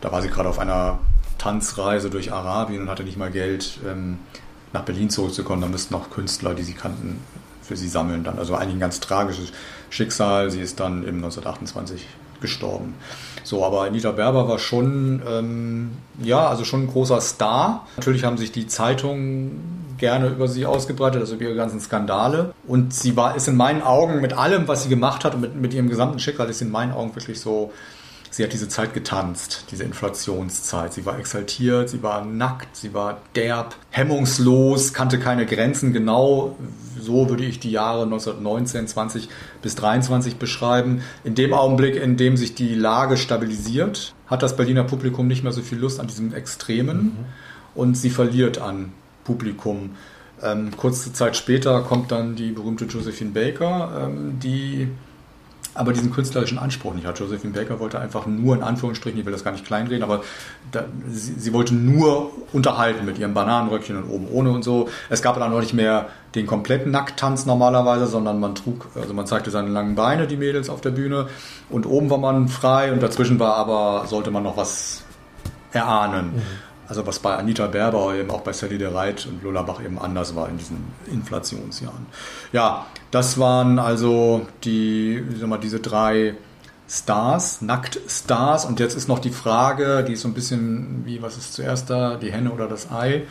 [0.00, 0.98] Da war sie gerade auf einer
[1.38, 4.18] Tanzreise durch Arabien und hatte nicht mal Geld, ähm,
[4.72, 5.62] nach Berlin zurückzukommen.
[5.62, 7.20] Da müssten auch Künstler, die sie kannten,
[7.62, 8.24] für sie sammeln.
[8.24, 8.38] Dann.
[8.38, 9.52] Also eigentlich ein ganz tragisches
[9.88, 10.50] Schicksal.
[10.50, 12.06] Sie ist dann im 1928
[12.40, 12.94] gestorben.
[13.42, 15.90] So, aber Anita Berber war schon, ähm,
[16.22, 17.86] ja, also schon ein großer Star.
[17.96, 22.52] Natürlich haben sich die Zeitungen gerne über sie ausgebreitet, also über ihre ganzen Skandale.
[22.66, 25.54] Und sie war, ist in meinen Augen mit allem, was sie gemacht hat und mit,
[25.54, 27.70] mit ihrem gesamten Schicksal, ist in meinen Augen wirklich so,
[28.30, 30.92] sie hat diese Zeit getanzt, diese Inflationszeit.
[30.92, 35.92] Sie war exaltiert, sie war nackt, sie war derb, hemmungslos, kannte keine Grenzen.
[35.92, 36.56] Genau
[36.98, 39.28] so würde ich die Jahre 1919, 20
[39.62, 41.02] bis 23 beschreiben.
[41.24, 45.52] In dem Augenblick, in dem sich die Lage stabilisiert, hat das Berliner Publikum nicht mehr
[45.52, 47.24] so viel Lust an diesem Extremen mhm.
[47.74, 48.92] und sie verliert an
[49.30, 49.90] Publikum.
[50.42, 54.88] Ähm, kurze Zeit später kommt dann die berühmte Josephine Baker, ähm, die
[55.72, 57.20] aber diesen künstlerischen Anspruch nicht hat.
[57.20, 60.22] Josephine Baker wollte einfach nur, in Anführungsstrichen, ich will das gar nicht kleinreden, aber
[60.72, 64.88] da, sie, sie, wollte nur unterhalten mit ihrem Bananenröckchen und oben ohne und so.
[65.10, 69.26] Es gab dann auch nicht mehr den kompletten Nackttanz normalerweise, sondern man trug, also man
[69.26, 71.28] zeigte seine langen Beine, die Mädels auf der Bühne
[71.68, 75.04] und oben war man frei und dazwischen war aber, sollte man noch was
[75.72, 76.32] erahnen.
[76.34, 76.42] Mhm.
[76.90, 79.96] Also was bei Anita Berber eben auch bei Sally de Reit und Lola Bach eben
[79.96, 82.06] anders war in diesen Inflationsjahren.
[82.52, 86.34] Ja, das waren also die, sag mal, diese drei
[86.88, 88.64] Stars, Nacktstars.
[88.64, 91.90] Und jetzt ist noch die Frage, die ist so ein bisschen wie, was ist zuerst
[91.90, 93.22] da, die Henne oder das Ei?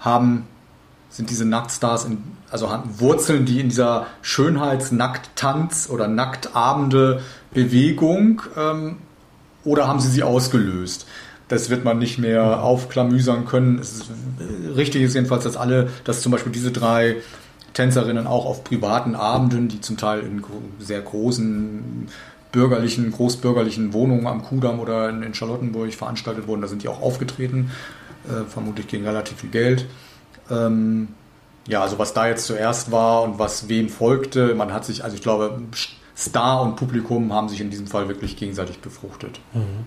[0.00, 0.46] Haben,
[1.10, 7.20] sind diese Nacktstars, in, also wurzeln die in dieser Schönheits-Nackttanz oder Nacktabende
[7.52, 8.96] Bewegung ähm,
[9.62, 11.06] oder haben sie sie ausgelöst?
[11.52, 13.78] Das wird man nicht mehr aufklamüsern können.
[13.78, 14.06] Ist,
[14.74, 17.16] richtig ist jedenfalls, dass alle, dass zum Beispiel diese drei
[17.74, 20.42] Tänzerinnen auch auf privaten Abenden, die zum Teil in
[20.78, 22.08] sehr großen
[22.52, 26.62] bürgerlichen, großbürgerlichen Wohnungen am Kudamm oder in, Charlottenburg veranstaltet wurden.
[26.62, 27.70] Da sind die auch aufgetreten,
[28.30, 29.84] äh, vermutlich gegen relativ viel Geld.
[30.50, 31.08] Ähm,
[31.68, 35.16] ja, also was da jetzt zuerst war und was wem folgte, man hat sich, also
[35.16, 35.60] ich glaube,
[36.16, 39.38] Star und Publikum haben sich in diesem Fall wirklich gegenseitig befruchtet.
[39.52, 39.86] Mhm.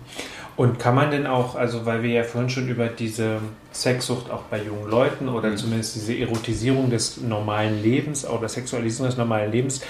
[0.57, 3.39] Und kann man denn auch, also weil wir ja vorhin schon über diese
[3.73, 5.57] Sexsucht auch bei jungen Leuten oder mhm.
[5.57, 9.81] zumindest diese Erotisierung des normalen Lebens oder Sexualisierung des normalen Lebens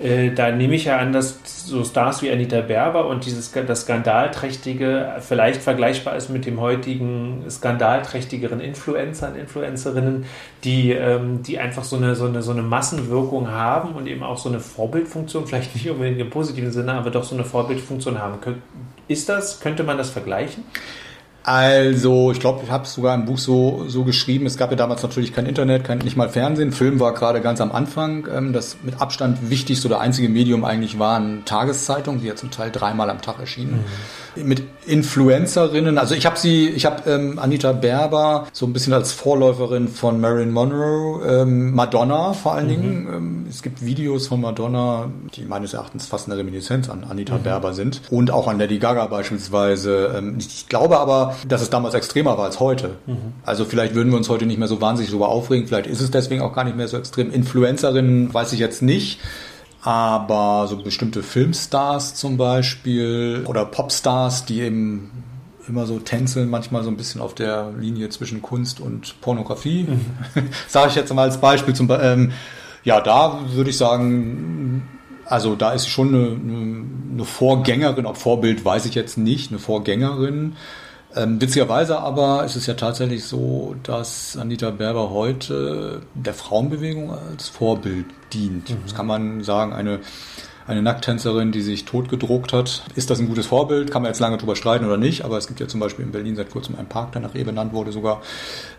[0.00, 3.82] äh, da nehme ich ja an, dass so Stars wie Anita Berber und dieses das
[3.82, 10.26] skandalträchtige vielleicht vergleichbar ist mit dem heutigen skandalträchtigeren Influencern, Influencerinnen,
[10.62, 14.38] die, ähm, die einfach so eine, so, eine, so eine Massenwirkung haben und eben auch
[14.38, 18.38] so eine Vorbildfunktion, vielleicht nicht unbedingt im positiven Sinne, aber doch so eine Vorbildfunktion haben.
[19.08, 20.64] Ist das, könnte man das vergleichen?
[21.42, 24.44] Also, ich glaube, ich habe es sogar im Buch so, so geschrieben.
[24.44, 26.72] Es gab ja damals natürlich kein Internet, kein, nicht mal Fernsehen.
[26.72, 28.28] Film war gerade ganz am Anfang.
[28.30, 32.70] Ähm, das mit Abstand wichtigste oder einzige Medium eigentlich waren Tageszeitungen, die ja zum Teil
[32.70, 33.72] dreimal am Tag erschienen.
[33.72, 35.98] Mhm mit Influencerinnen.
[35.98, 40.20] Also ich habe sie, ich habe ähm, Anita Berber so ein bisschen als Vorläuferin von
[40.20, 42.70] Marilyn Monroe, ähm, Madonna vor allen mhm.
[42.70, 43.08] Dingen.
[43.12, 47.42] Ähm, es gibt Videos von Madonna, die meines Erachtens fast eine Reminiszenz an Anita mhm.
[47.42, 50.14] Berber sind und auch an Lady Gaga beispielsweise.
[50.16, 52.90] Ähm, ich glaube aber, dass es damals extremer war als heute.
[53.06, 53.16] Mhm.
[53.44, 55.66] Also vielleicht würden wir uns heute nicht mehr so wahnsinnig darüber aufregen.
[55.66, 57.30] Vielleicht ist es deswegen auch gar nicht mehr so extrem.
[57.30, 59.20] Influencerinnen weiß ich jetzt nicht
[59.88, 65.10] aber so bestimmte Filmstars zum Beispiel oder Popstars, die eben
[65.66, 70.50] immer so tänzeln, manchmal so ein bisschen auf der Linie zwischen Kunst und Pornografie, mhm.
[70.68, 71.72] sage ich jetzt mal als Beispiel.
[71.72, 72.32] Zum, ähm,
[72.84, 74.86] ja, da würde ich sagen,
[75.24, 76.36] also da ist schon eine,
[77.14, 80.56] eine Vorgängerin, ob Vorbild weiß ich jetzt nicht, eine Vorgängerin.
[81.16, 87.48] Ähm, witzigerweise aber ist es ja tatsächlich so, dass Anita Berber heute der Frauenbewegung als
[87.48, 88.70] Vorbild dient.
[88.70, 88.76] Mhm.
[88.84, 90.00] Das kann man sagen, eine
[90.68, 92.84] eine Nackttänzerin, die sich totgedruckt hat.
[92.94, 93.90] Ist das ein gutes Vorbild?
[93.90, 96.12] Kann man jetzt lange drüber streiten oder nicht, aber es gibt ja zum Beispiel in
[96.12, 98.20] Berlin seit kurzem einen Park, der nach ihr benannt wurde sogar.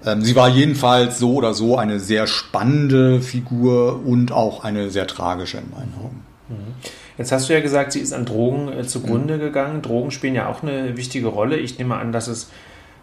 [0.06, 5.08] Ähm, sie war jedenfalls so oder so eine sehr spannende Figur und auch eine sehr
[5.08, 6.26] tragische in meinen Augen.
[6.48, 6.76] Mhm.
[7.20, 9.42] Jetzt hast du ja gesagt, sie ist an Drogen äh, zugrunde mhm.
[9.42, 9.82] gegangen.
[9.82, 11.58] Drogen spielen ja auch eine wichtige Rolle.
[11.58, 12.50] Ich nehme an, dass es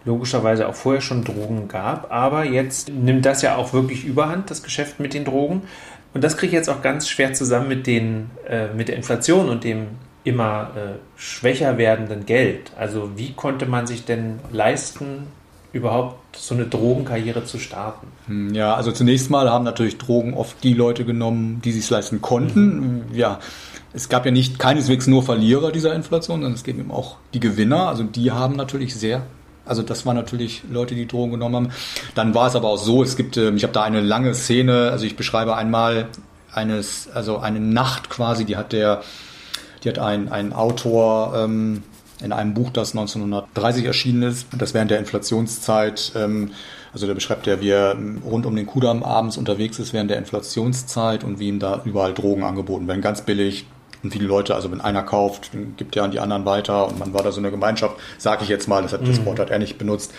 [0.06, 4.62] logischerweise auch vorher schon Drogen gab, aber jetzt nimmt das ja auch wirklich überhand, das
[4.62, 5.62] Geschäft mit den Drogen.
[6.14, 9.50] Und das kriege ich jetzt auch ganz schwer zusammen mit, den, äh, mit der Inflation
[9.50, 9.88] und dem
[10.24, 12.72] immer äh, schwächer werdenden Geld.
[12.78, 15.26] Also wie konnte man sich denn leisten,
[15.76, 18.08] überhaupt so eine Drogenkarriere zu starten?
[18.26, 22.20] Hm, ja, also zunächst mal haben natürlich Drogen oft die Leute genommen, die sich leisten
[22.20, 23.06] konnten.
[23.08, 23.14] Mhm.
[23.14, 23.38] Ja,
[23.92, 27.40] es gab ja nicht keineswegs nur Verlierer dieser Inflation, sondern es gab eben auch die
[27.40, 27.88] Gewinner.
[27.88, 29.22] Also die haben natürlich sehr
[29.66, 31.70] also das waren natürlich Leute, die Drogen genommen haben.
[32.14, 34.90] Dann war es aber auch so, es gibt, ähm, ich habe da eine lange Szene,
[34.92, 36.06] also ich beschreibe einmal
[36.52, 39.02] eines, also eine Nacht quasi, die hat der,
[39.82, 41.82] die hat ein, ein Autor ähm,
[42.22, 46.52] in einem Buch, das 1930 erschienen ist, das während der Inflationszeit, ähm,
[46.92, 50.10] also der beschreibt ja, wie er ähm, rund um den Kudamm abends unterwegs ist während
[50.10, 53.66] der Inflationszeit und wie ihm da überall Drogen angeboten werden, ganz billig,
[54.02, 57.14] und viele Leute, also wenn einer kauft, gibt er an die anderen weiter und man
[57.14, 59.06] war da so eine Gemeinschaft, sage ich jetzt mal, das, hat, mhm.
[59.06, 60.12] das Wort hat er nicht benutzt.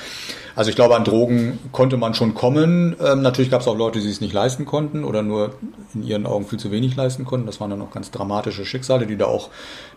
[0.58, 2.96] Also ich glaube, an Drogen konnte man schon kommen.
[3.00, 5.54] Ähm, natürlich gab es auch Leute, die es nicht leisten konnten oder nur
[5.94, 7.46] in ihren Augen viel zu wenig leisten konnten.
[7.46, 9.50] Das waren dann auch ganz dramatische Schicksale, die da auch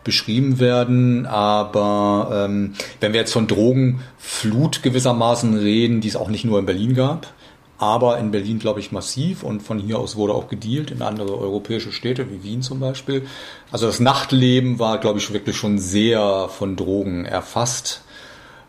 [0.04, 1.24] beschrieben werden.
[1.24, 6.66] Aber ähm, wenn wir jetzt von Drogenflut gewissermaßen reden, die es auch nicht nur in
[6.66, 7.28] Berlin gab,
[7.80, 11.38] aber in Berlin, glaube ich, massiv und von hier aus wurde auch gedealt in andere
[11.38, 13.26] europäische Städte, wie Wien zum Beispiel.
[13.72, 18.02] Also das Nachtleben war, glaube ich, wirklich schon sehr von Drogen erfasst.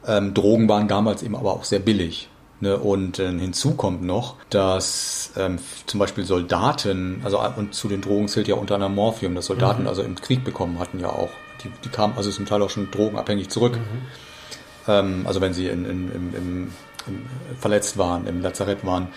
[0.07, 2.29] Ähm, Drogen waren damals eben aber auch sehr billig.
[2.61, 2.77] Ne?
[2.77, 8.29] Und äh, hinzu kommt noch, dass ähm, zum Beispiel Soldaten, also und zu den Drogen
[8.29, 9.87] zählt ja unter anderem Morphium, dass Soldaten mhm.
[9.89, 11.31] also im Krieg bekommen hatten ja auch.
[11.65, 13.73] Die, die kamen also zum Teil auch schon drogenabhängig zurück.
[13.73, 14.01] Mhm.
[14.87, 16.71] Ähm, also wenn sie in, in, im, im
[17.59, 19.07] verletzt waren, im Lazarett waren.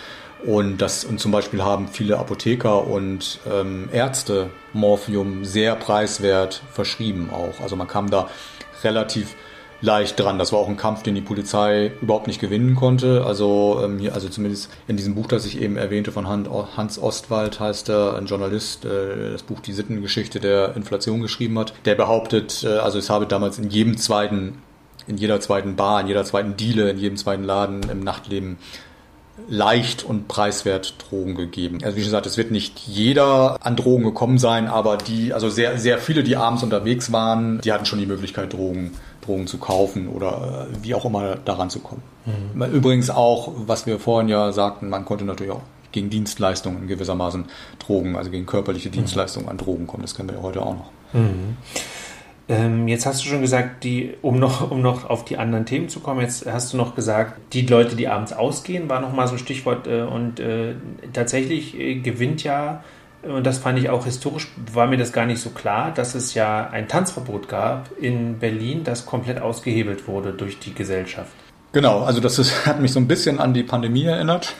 [0.44, 7.30] Und das und zum Beispiel haben viele Apotheker und ähm, Ärzte Morphium sehr preiswert verschrieben
[7.32, 7.62] auch.
[7.62, 8.28] Also man kam da
[8.82, 9.34] relativ
[9.80, 10.38] leicht dran.
[10.38, 13.24] Das war auch ein Kampf, den die Polizei überhaupt nicht gewinnen konnte.
[13.26, 17.60] Also ähm, hier, also zumindest in diesem Buch, das ich eben erwähnte von Hans Ostwald
[17.60, 21.74] heißt er, ein Journalist, äh, das Buch Die Sittengeschichte der Inflation geschrieben hat.
[21.84, 24.58] Der behauptet, äh, also es habe damals in jedem zweiten
[25.06, 28.58] in jeder zweiten Bar, in jeder zweiten Diele, in jedem zweiten Laden im Nachtleben
[29.48, 31.78] leicht und preiswert Drogen gegeben.
[31.82, 35.50] Also wie schon gesagt, es wird nicht jeder an Drogen gekommen sein, aber die, also
[35.50, 39.58] sehr, sehr viele, die abends unterwegs waren, die hatten schon die Möglichkeit, Drogen, Drogen zu
[39.58, 42.02] kaufen oder äh, wie auch immer daran zu kommen.
[42.26, 42.62] Mhm.
[42.72, 47.46] Übrigens auch, was wir vorhin ja sagten, man konnte natürlich auch gegen Dienstleistungen gewissermaßen
[47.78, 48.94] Drogen, also gegen körperliche mhm.
[48.94, 50.02] Dienstleistungen an Drogen kommen.
[50.02, 50.90] Das kennen wir ja heute auch noch.
[51.12, 51.56] Mhm.
[52.48, 55.88] Ähm, jetzt hast du schon gesagt, die, um noch, um noch auf die anderen Themen
[55.88, 59.34] zu kommen, jetzt hast du noch gesagt, die Leute, die abends ausgehen, war nochmal so
[59.34, 59.86] ein Stichwort.
[59.86, 60.74] Äh, und äh,
[61.12, 62.82] tatsächlich äh, gewinnt ja,
[63.22, 66.34] und das fand ich auch historisch, war mir das gar nicht so klar, dass es
[66.34, 71.32] ja ein Tanzverbot gab in Berlin, das komplett ausgehebelt wurde durch die Gesellschaft.
[71.72, 74.54] Genau, also das ist, hat mich so ein bisschen an die Pandemie erinnert,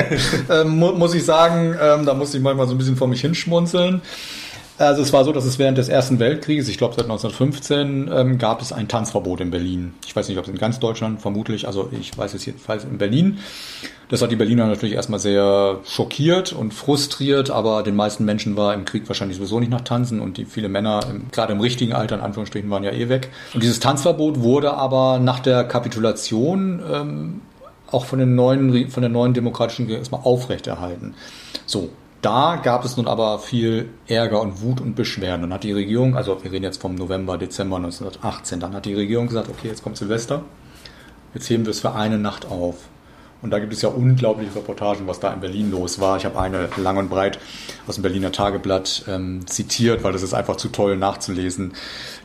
[0.50, 1.76] ähm, muss ich sagen.
[1.80, 4.00] Ähm, da musste ich manchmal so ein bisschen vor mich hinschmunzeln.
[4.78, 8.38] Also es war so, dass es während des Ersten Weltkrieges, ich glaube seit 1915, ähm,
[8.38, 9.94] gab es ein Tanzverbot in Berlin.
[10.06, 12.98] Ich weiß nicht, ob es in ganz Deutschland, vermutlich, also ich weiß es jedenfalls in
[12.98, 13.38] Berlin.
[14.08, 18.74] Das hat die Berliner natürlich erstmal sehr schockiert und frustriert, aber den meisten Menschen war
[18.74, 21.94] im Krieg wahrscheinlich sowieso nicht nach Tanzen und die viele Männer, im, gerade im richtigen
[21.94, 23.30] Alter, in Anführungsstrichen, waren ja eh weg.
[23.54, 27.40] Und dieses Tanzverbot wurde aber nach der Kapitulation ähm,
[27.90, 31.14] auch von den neuen, von der neuen demokratischen erstmal aufrechterhalten.
[31.64, 31.88] So,
[32.26, 35.42] da gab es nun aber viel Ärger und Wut und Beschwerden.
[35.42, 38.94] Dann hat die Regierung, also wir reden jetzt vom November, Dezember 1918, dann hat die
[38.94, 40.42] Regierung gesagt, okay, jetzt kommt Silvester,
[41.34, 42.88] jetzt heben wir es für eine Nacht auf.
[43.42, 46.16] Und da gibt es ja unglaubliche Reportagen, was da in Berlin los war.
[46.16, 47.38] Ich habe eine lang und breit
[47.86, 51.74] aus dem Berliner Tageblatt ähm, zitiert, weil das ist einfach zu toll nachzulesen.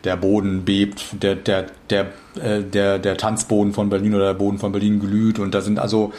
[0.04, 2.08] Der Boden bebt, der, der, der,
[2.42, 5.38] äh, der, der Tanzboden von Berlin oder der Boden von Berlin glüht.
[5.38, 6.12] Und da sind also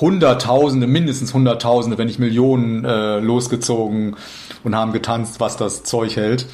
[0.00, 4.16] Hunderttausende, mindestens Hunderttausende, wenn nicht Millionen äh, losgezogen
[4.64, 6.46] und haben getanzt, was das Zeug hält.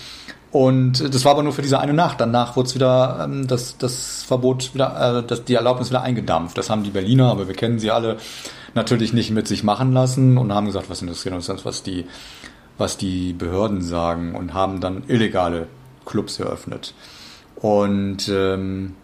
[0.53, 2.21] Und das war aber nur für diese eine Nacht.
[2.21, 6.59] Danach wurde es wieder ähm, das, das Verbot wieder, äh, das, die Erlaubnis wieder eingedampft.
[6.59, 8.17] Das haben die Berliner, aber wir kennen sie alle,
[8.75, 12.05] natürlich nicht mit sich machen lassen und haben gesagt, was interessiert uns das, was die
[12.81, 15.69] was die Behörden sagen und haben dann illegale
[16.07, 16.95] Clubs eröffnet.
[17.57, 18.97] Und ähm,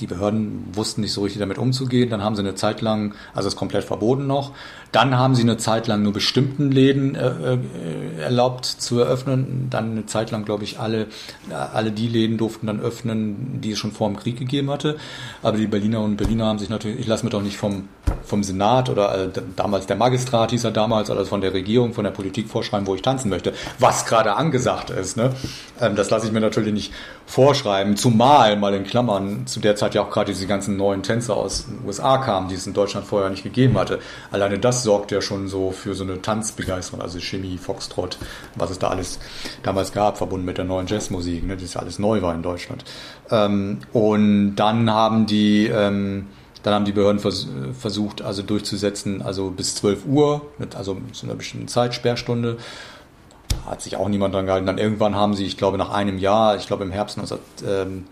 [0.00, 2.10] die Behörden wussten nicht so richtig damit umzugehen.
[2.10, 4.52] Dann haben sie eine Zeit lang, also es ist komplett verboten noch.
[4.92, 9.68] Dann haben sie eine Zeit lang nur bestimmten Läden äh, äh, erlaubt zu eröffnen.
[9.70, 11.06] Dann eine Zeit lang, glaube ich, alle,
[11.50, 14.96] alle die Läden durften dann öffnen, die es schon vor dem Krieg gegeben hatte.
[15.42, 17.88] Aber die Berliner und Berliner haben sich natürlich, ich lasse mir doch nicht vom,
[18.24, 22.04] vom Senat oder äh, damals der Magistrat hieß er damals, also von der Regierung, von
[22.04, 25.16] der Politik vorschreiben, wo ich tanzen möchte, was gerade angesagt ist.
[25.16, 25.32] Ne?
[25.80, 26.92] Ähm, das lasse ich mir natürlich nicht
[27.26, 31.36] vorschreiben, zumal mal in Klammern zu der Zeit ja auch gerade diese ganzen neuen Tänzer
[31.36, 33.98] aus den USA kamen, die es in Deutschland vorher nicht gegeben hatte.
[34.30, 38.18] Alleine das sorgt ja schon so für so eine Tanzbegeisterung, also Chemie, Foxtrot,
[38.54, 39.18] was es da alles
[39.62, 42.84] damals gab, verbunden mit der neuen Jazzmusik, ne, das ja alles neu war in Deutschland.
[43.30, 46.26] Ähm, und dann haben die ähm,
[46.62, 47.46] dann haben die Behörden vers
[47.78, 52.58] versucht, also durchzusetzen, also bis 12 Uhr, mit, also zu einer bestimmten Zeit, Sperrstunde
[53.66, 54.66] hat sich auch niemand dran gehalten.
[54.66, 58.04] Dann irgendwann haben sie, ich glaube nach einem Jahr, ich glaube im Herbst 19, ähm,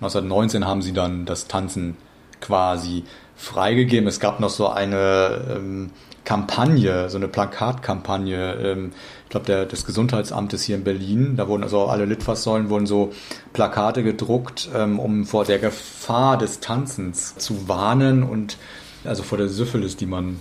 [0.00, 1.96] 1919 haben sie dann das Tanzen
[2.40, 3.04] quasi
[3.36, 4.08] freigegeben.
[4.08, 5.90] Es gab noch so eine ähm,
[6.24, 8.92] Kampagne, so eine Plakatkampagne, ähm,
[9.24, 11.36] ich glaube, des Gesundheitsamtes hier in Berlin.
[11.36, 13.12] Da wurden also alle Litfaßsäulen wurden so
[13.52, 18.56] Plakate gedruckt, ähm, um vor der Gefahr des Tanzens zu warnen und
[19.04, 20.40] also vor der Syphilis, die man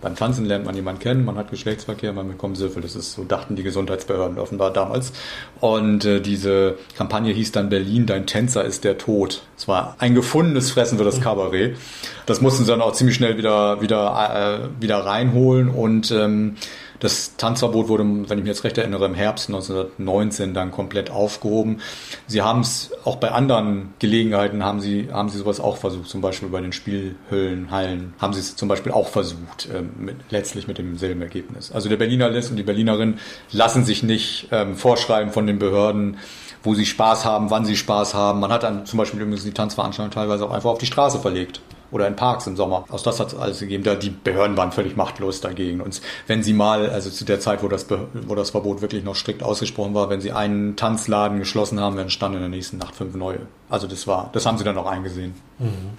[0.00, 2.94] beim Tanzen lernt man jemanden kennen, man hat Geschlechtsverkehr, man bekommt Syphilis.
[2.94, 5.12] Das ist so dachten die Gesundheitsbehörden offenbar damals.
[5.60, 9.42] Und äh, diese Kampagne hieß dann Berlin, dein Tänzer ist der Tod.
[9.56, 11.76] Es war ein gefundenes Fressen für das Kabarett.
[12.26, 16.56] Das mussten sie dann auch ziemlich schnell wieder wieder äh, wieder reinholen und ähm,
[17.00, 21.80] das Tanzverbot wurde, wenn ich mich jetzt recht erinnere, im Herbst 1919 dann komplett aufgehoben.
[22.26, 26.20] Sie haben es auch bei anderen Gelegenheiten haben sie, haben sie sowas auch versucht, zum
[26.20, 30.66] Beispiel bei den Spielhöllen, Hallen, haben sie es zum Beispiel auch versucht, ähm, mit, letztlich
[30.66, 31.72] mit demselben Ergebnis.
[31.72, 33.18] Also der Berliner lässt und die Berlinerin
[33.52, 36.18] lassen sich nicht ähm, vorschreiben von den Behörden,
[36.62, 38.40] wo sie Spaß haben, wann sie Spaß haben.
[38.40, 41.60] Man hat dann zum Beispiel übrigens die Tanzveranstaltung teilweise auch einfach auf die Straße verlegt
[41.90, 42.84] oder in Parks im Sommer.
[42.88, 43.84] Aus das hat es alles gegeben.
[43.84, 45.80] Da die Behörden waren völlig machtlos dagegen.
[45.80, 49.14] Und wenn sie mal, also zu der Zeit, wo das, wo das Verbot wirklich noch
[49.14, 52.94] strikt ausgesprochen war, wenn sie einen Tanzladen geschlossen haben, dann standen in der nächsten Nacht
[52.94, 53.40] fünf neue.
[53.68, 55.34] Also das war, das haben sie dann auch eingesehen.
[55.58, 55.98] Mhm.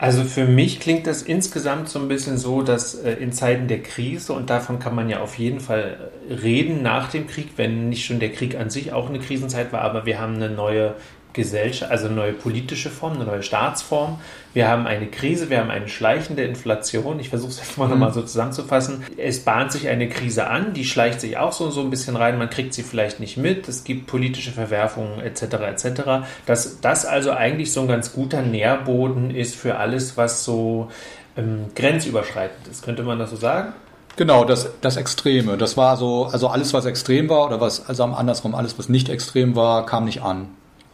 [0.00, 3.82] Also für mich klingt das insgesamt so ein bisschen so, dass äh, in Zeiten der
[3.82, 8.06] Krise, und davon kann man ja auf jeden Fall reden nach dem Krieg, wenn nicht
[8.06, 10.94] schon der Krieg an sich auch eine Krisenzeit war, aber wir haben eine neue
[11.32, 14.18] Gesellschaft, also eine neue politische Form, eine neue Staatsform.
[14.52, 17.20] Wir haben eine Krise, wir haben eine schleichende Inflation.
[17.20, 17.92] Ich versuche es jetzt mal mhm.
[17.92, 19.04] nochmal so zusammenzufassen.
[19.16, 22.38] Es bahnt sich eine Krise an, die schleicht sich auch so, so ein bisschen rein.
[22.38, 23.68] Man kriegt sie vielleicht nicht mit.
[23.68, 25.42] Es gibt politische Verwerfungen etc.
[25.42, 26.02] etc.
[26.46, 30.90] Dass das also eigentlich so ein ganz guter Nährboden ist für alles, was so
[31.36, 32.82] ähm, grenzüberschreitend ist.
[32.82, 33.72] Könnte man das so sagen?
[34.16, 35.56] Genau, das, das Extreme.
[35.56, 39.08] Das war so, also alles, was extrem war oder was, also andersrum, alles, was nicht
[39.08, 40.48] extrem war, kam nicht an.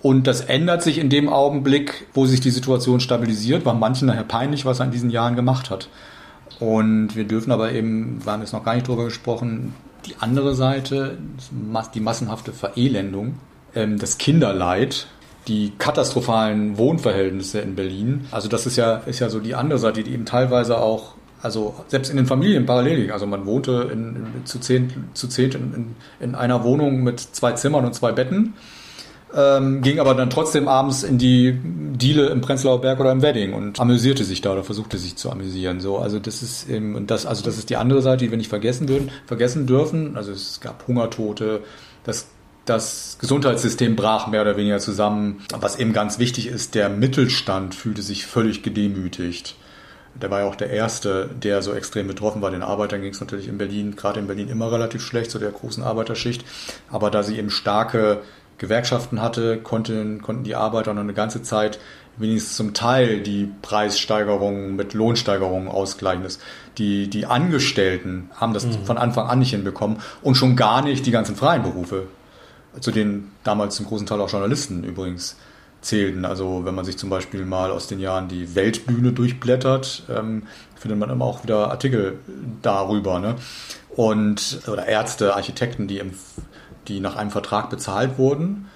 [0.06, 4.22] Und das ändert sich in dem Augenblick, wo sich die Situation stabilisiert, war manchen nachher
[4.22, 5.88] peinlich, was er in diesen Jahren gemacht hat.
[6.60, 9.74] Und wir dürfen aber eben, wir haben jetzt noch gar nicht drüber gesprochen,
[10.06, 11.18] die andere Seite,
[11.92, 13.40] die massenhafte Verelendung,
[13.74, 15.08] ähm, das Kinderleid,
[15.48, 18.26] die katastrophalen Wohnverhältnisse in Berlin.
[18.30, 21.74] Also das ist ja, ist ja so die andere Seite, die eben teilweise auch, also
[21.88, 23.12] selbst in den Familien parallel liegen.
[23.12, 27.84] Also man wohnte in, zu zehn, zu zehn in, in einer Wohnung mit zwei Zimmern
[27.84, 28.54] und zwei Betten
[29.34, 33.54] ähm, ging aber dann trotzdem abends in die Diele im Prenzlauer Berg oder im Wedding
[33.54, 35.80] und amüsierte sich da oder versuchte sich zu amüsieren.
[35.80, 38.38] So, also das ist eben, und das, also das ist die andere Seite, die wir
[38.38, 40.16] nicht vergessen würden, vergessen dürfen.
[40.16, 41.62] Also es gab Hungertote,
[42.04, 42.28] das
[42.66, 45.42] das Gesundheitssystem brach mehr oder weniger zusammen.
[45.60, 49.54] Was eben ganz wichtig ist, der Mittelstand fühlte sich völlig gedemütigt.
[50.20, 52.50] Der war ja auch der Erste, der so extrem betroffen war.
[52.50, 55.50] Den Arbeitern ging es natürlich in Berlin, gerade in Berlin immer relativ schlecht, so der
[55.50, 56.44] großen Arbeiterschicht.
[56.90, 58.22] Aber da sie eben starke
[58.58, 61.78] Gewerkschaften hatte, konnten, konnten die Arbeiter noch eine ganze Zeit
[62.16, 66.22] wenigstens zum Teil die Preissteigerungen mit Lohnsteigerungen ausgleichen.
[66.22, 66.38] Das,
[66.78, 68.84] die, die Angestellten haben das mhm.
[68.84, 72.06] von Anfang an nicht hinbekommen und schon gar nicht die ganzen freien Berufe,
[72.80, 75.36] zu denen damals zum großen Teil auch Journalisten übrigens
[75.86, 76.24] zählten.
[76.24, 80.98] Also wenn man sich zum Beispiel mal aus den Jahren die Weltbühne durchblättert, ähm, findet
[80.98, 82.18] man immer auch wieder Artikel
[82.62, 83.18] darüber.
[83.18, 83.36] Ne?
[83.94, 86.12] Und, oder Ärzte, Architekten, die im
[86.88, 88.66] die nach einem Vertrag bezahlt wurden.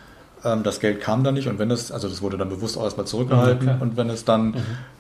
[0.45, 2.85] Ähm, das Geld kam dann nicht und wenn es, also das wurde dann bewusst auch
[2.85, 3.79] erstmal zurückgehalten okay.
[3.81, 4.55] und wenn es dann, mhm.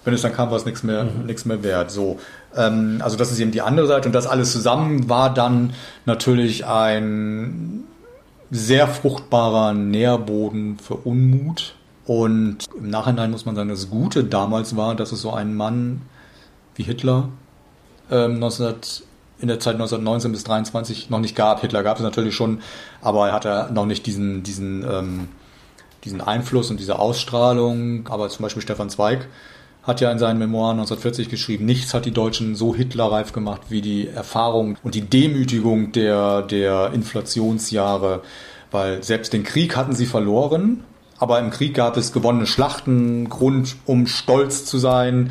[0.04, 1.26] wenn es dann kam, war es nichts mehr, mhm.
[1.26, 1.90] nichts mehr wert.
[1.90, 2.18] So,
[2.56, 5.72] ähm, also das ist eben die andere Seite und das alles zusammen war dann
[6.04, 7.84] natürlich ein
[8.50, 11.74] sehr fruchtbarer Nährboden für Unmut.
[12.06, 16.02] Und im Nachhinein muss man sagen, das Gute damals war, dass es so einen Mann
[16.74, 17.28] wie Hitler
[18.10, 18.74] ähm, 19
[19.40, 21.60] in der Zeit 1919 bis 23 noch nicht gab.
[21.60, 22.60] Hitler gab es natürlich schon,
[23.00, 25.28] aber er hatte noch nicht diesen, diesen, ähm,
[26.04, 28.06] diesen Einfluss und diese Ausstrahlung.
[28.08, 29.28] Aber zum Beispiel Stefan Zweig
[29.82, 33.80] hat ja in seinen Memoiren 1940 geschrieben, nichts hat die Deutschen so hitlerreif gemacht wie
[33.80, 38.22] die Erfahrung und die Demütigung der, der Inflationsjahre,
[38.70, 40.84] weil selbst den Krieg hatten sie verloren,
[41.20, 45.30] aber im Krieg gab es gewonnene Schlachten, Grund, um stolz zu sein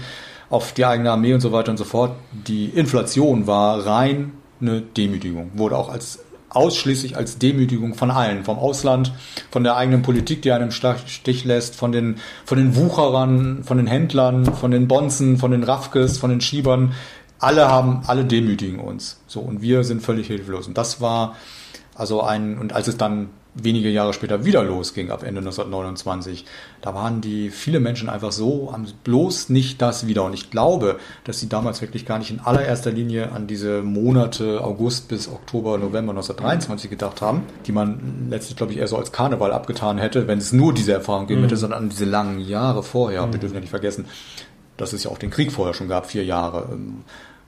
[0.49, 2.15] auf die eigene Armee und so weiter und so fort.
[2.31, 6.19] Die Inflation war rein eine Demütigung, wurde auch als
[6.49, 9.13] ausschließlich als Demütigung von allen, vom Ausland,
[9.51, 13.87] von der eigenen Politik, die einem Stich lässt, von den, von den Wucherern, von den
[13.87, 16.93] Händlern, von den Bonzen, von den Raffkes, von den Schiebern.
[17.39, 19.21] Alle haben, alle demütigen uns.
[19.27, 20.67] So, und wir sind völlig hilflos.
[20.67, 21.35] Und das war
[21.95, 23.29] also ein, und als es dann
[23.63, 26.45] wenige Jahre später wieder losging, ab Ende 1929,
[26.81, 30.23] da waren die viele Menschen einfach so, haben bloß nicht das wieder.
[30.23, 34.63] Und ich glaube, dass sie damals wirklich gar nicht in allererster Linie an diese Monate
[34.63, 39.11] August bis Oktober, November 1923 gedacht haben, die man letztlich, glaube ich, eher so als
[39.11, 41.59] Karneval abgetan hätte, wenn es nur diese Erfahrung geben hätte, mhm.
[41.59, 43.27] sondern an diese langen Jahre vorher.
[43.27, 43.33] Mhm.
[43.33, 44.05] Wir dürfen ja nicht vergessen,
[44.77, 47.03] dass es ja auch den Krieg vorher schon gab, vier Jahre, ähm,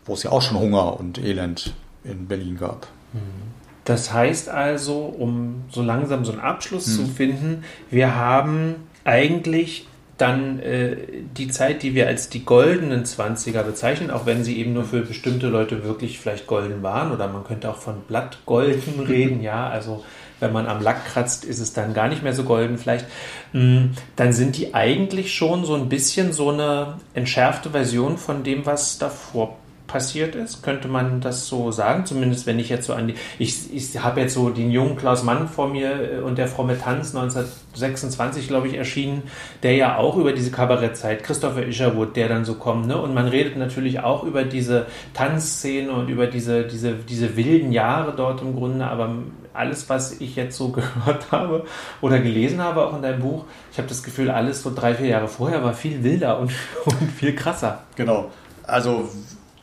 [0.05, 2.87] wo es ja auch schon Hunger und Elend in Berlin gab.
[3.13, 3.60] Mhm.
[3.85, 6.93] Das heißt also, um so langsam so einen Abschluss hm.
[6.93, 9.87] zu finden, wir haben eigentlich
[10.21, 10.97] dann äh,
[11.35, 15.01] die Zeit, die wir als die goldenen Zwanziger bezeichnen, auch wenn sie eben nur für
[15.01, 20.03] bestimmte Leute wirklich vielleicht golden waren oder man könnte auch von Blattgolden reden, ja, also
[20.39, 23.05] wenn man am Lack kratzt, ist es dann gar nicht mehr so golden vielleicht,
[23.51, 28.65] hm, dann sind die eigentlich schon so ein bisschen so eine entschärfte Version von dem,
[28.65, 29.57] was davor
[29.91, 33.73] passiert ist, könnte man das so sagen, zumindest wenn ich jetzt so an die, ich,
[33.73, 37.13] ich habe jetzt so den jungen Klaus Mann vor mir äh, und der fromme Tanz
[37.13, 39.23] 1926, glaube ich, erschienen,
[39.63, 42.97] der ja auch über diese Kabarettzeit, Christopher Isherwood, der dann so kommt, ne?
[42.99, 48.13] und man redet natürlich auch über diese Tanzszene und über diese, diese, diese wilden Jahre
[48.15, 49.15] dort im Grunde, aber
[49.53, 51.65] alles, was ich jetzt so gehört habe
[51.99, 55.07] oder gelesen habe, auch in deinem Buch, ich habe das Gefühl, alles so drei, vier
[55.07, 56.51] Jahre vorher war viel wilder und,
[56.85, 57.83] und viel krasser.
[57.95, 58.31] Genau.
[58.63, 59.09] Also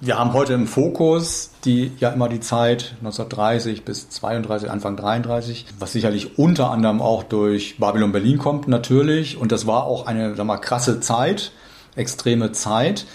[0.01, 5.67] wir haben heute im Fokus die ja immer die Zeit 1930 bis 32, Anfang 33,
[5.79, 9.37] was sicherlich unter anderem auch durch Babylon Berlin kommt natürlich.
[9.37, 11.53] Und das war auch eine, sag mal, krasse Zeit,
[11.97, 13.07] extreme Zeit.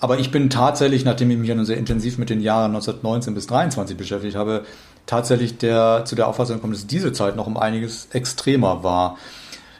[0.00, 3.46] Aber ich bin tatsächlich, nachdem ich mich ja sehr intensiv mit den Jahren 1919 bis
[3.46, 4.64] 23 beschäftigt habe,
[5.06, 9.18] tatsächlich der, zu der Auffassung gekommen, dass diese Zeit noch um einiges extremer war.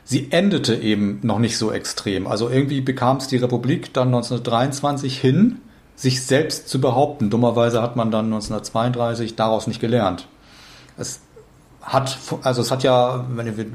[0.05, 2.26] Sie endete eben noch nicht so extrem.
[2.26, 5.61] Also irgendwie bekam es die Republik dann 1923 hin,
[5.97, 7.30] sich selbst zu behaupten.
[7.30, 10.26] Dummerweise hat man dann 1932 daraus nicht gelernt.
[10.97, 11.20] Es
[11.84, 13.66] hat, also es hat ja, wenn wir,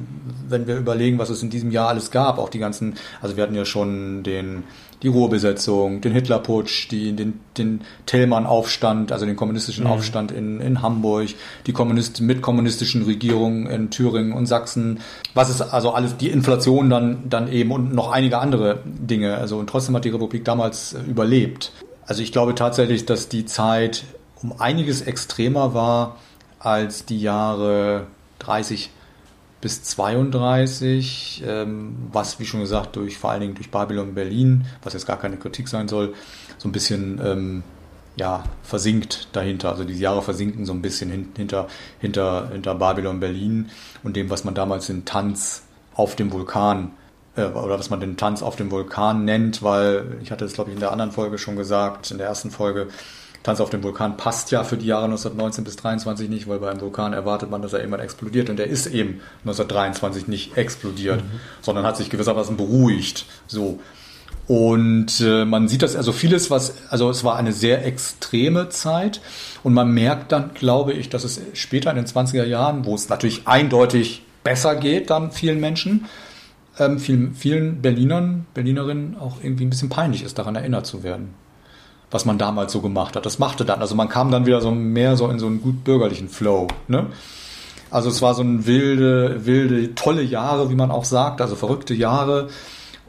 [0.47, 3.43] wenn wir überlegen, was es in diesem Jahr alles gab, auch die ganzen, also wir
[3.43, 4.63] hatten ja schon den,
[5.03, 9.91] die Ruhrbesetzung, den Hitlerputsch, die, den, den Tellmann-Aufstand, also den kommunistischen mhm.
[9.91, 11.29] Aufstand in, in Hamburg,
[11.67, 14.99] die Kommunist, mit kommunistischen Regierungen in Thüringen und Sachsen,
[15.35, 19.37] was ist also alles, die Inflation dann, dann eben und noch einige andere Dinge.
[19.37, 21.71] Also und trotzdem hat die Republik damals äh, überlebt.
[22.09, 24.03] Also ich glaube tatsächlich, dass die Zeit
[24.41, 26.17] um einiges extremer war
[26.57, 28.07] als die Jahre
[28.39, 28.89] 30
[29.61, 34.93] bis 32, ähm, was wie schon gesagt durch vor allen Dingen durch Babylon Berlin, was
[34.93, 36.15] jetzt gar keine Kritik sein soll,
[36.57, 37.63] so ein bisschen ähm,
[38.15, 39.69] ja versinkt dahinter.
[39.69, 41.67] Also diese Jahre versinken so ein bisschen hinter
[41.99, 43.69] hinter hinter Babylon Berlin
[44.01, 45.61] und dem, was man damals den Tanz
[45.93, 46.89] auf dem Vulkan äh,
[47.35, 50.75] oder was man den Tanz auf dem Vulkan nennt, weil ich hatte es, glaube ich,
[50.75, 52.87] in der anderen Folge schon gesagt, in der ersten Folge,
[53.43, 56.69] Tanz auf dem Vulkan passt ja für die Jahre 1919 bis 23 nicht, weil bei
[56.69, 61.23] einem Vulkan erwartet man, dass er irgendwann explodiert und der ist eben 1923 nicht explodiert,
[61.23, 61.39] mhm.
[61.61, 63.25] sondern hat sich gewissermaßen beruhigt.
[63.47, 63.79] So.
[64.47, 69.21] Und äh, man sieht das, also vieles, was, also es war eine sehr extreme Zeit
[69.63, 73.07] und man merkt dann, glaube ich, dass es später in den 20er Jahren, wo es
[73.07, 76.07] natürlich eindeutig besser geht, dann vielen Menschen,
[76.79, 81.33] ähm, vielen, vielen Berlinern, Berlinerinnen auch irgendwie ein bisschen peinlich ist, daran erinnert zu werden,
[82.11, 83.25] was man damals so gemacht hat.
[83.25, 85.83] Das machte dann, also man kam dann wieder so mehr so in so einen gut
[85.83, 86.67] bürgerlichen Flow.
[86.87, 87.07] Ne?
[87.91, 91.93] Also es war so ein wilde, wilde, tolle Jahre, wie man auch sagt, also verrückte
[91.93, 92.49] Jahre.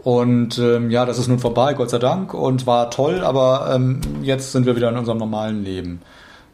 [0.03, 4.01] Und ähm, ja, das ist nun vorbei, Gott sei Dank, und war toll, aber ähm,
[4.23, 6.01] jetzt sind wir wieder in unserem normalen Leben.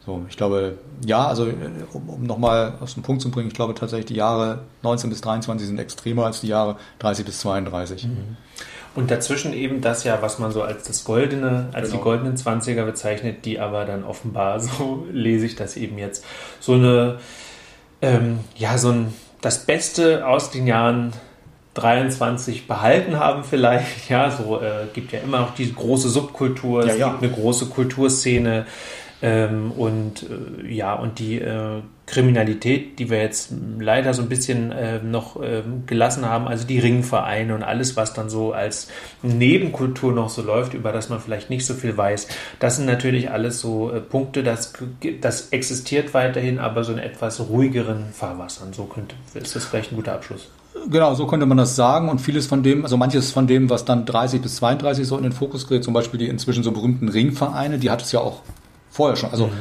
[0.07, 1.49] So, ich glaube, ja, also
[1.93, 5.21] um, um nochmal aus dem Punkt zu bringen, ich glaube tatsächlich, die Jahre 19 bis
[5.21, 8.05] 23 sind extremer als die Jahre 30 bis 32.
[8.05, 8.37] Mhm.
[8.95, 11.99] Und dazwischen eben das ja, was man so als das goldene, als genau.
[11.99, 16.25] die goldenen 20er bezeichnet, die aber dann offenbar, so lese ich das eben jetzt,
[16.61, 17.19] so eine,
[18.01, 21.13] ähm, ja, so ein, das Beste aus den Jahren
[21.75, 23.87] 23 behalten haben vielleicht.
[24.09, 27.09] Ja, so äh, gibt ja immer noch diese große Subkultur, ja, es ja.
[27.09, 28.67] gibt eine große Kulturszene
[29.23, 34.71] Ähm, und äh, ja, und die äh, Kriminalität, die wir jetzt leider so ein bisschen
[34.73, 38.89] äh, noch äh, gelassen haben, also die Ringvereine und alles, was dann so als
[39.23, 42.29] Nebenkultur noch so läuft, über das man vielleicht nicht so viel weiß,
[42.61, 44.75] das sind natürlich alles so äh, Punkte, das,
[45.21, 48.73] das existiert weiterhin, aber so in etwas ruhigeren Fahrwassern.
[48.73, 50.51] So könnte, ist das vielleicht ein guter Abschluss.
[50.89, 52.09] Genau, so könnte man das sagen.
[52.11, 55.23] Und vieles von dem, also manches von dem, was dann 30 bis 32 so in
[55.23, 58.43] den Fokus gerät, zum Beispiel die inzwischen so berühmten Ringvereine, die hat es ja auch
[58.97, 59.31] vorher schon.
[59.31, 59.53] Also mhm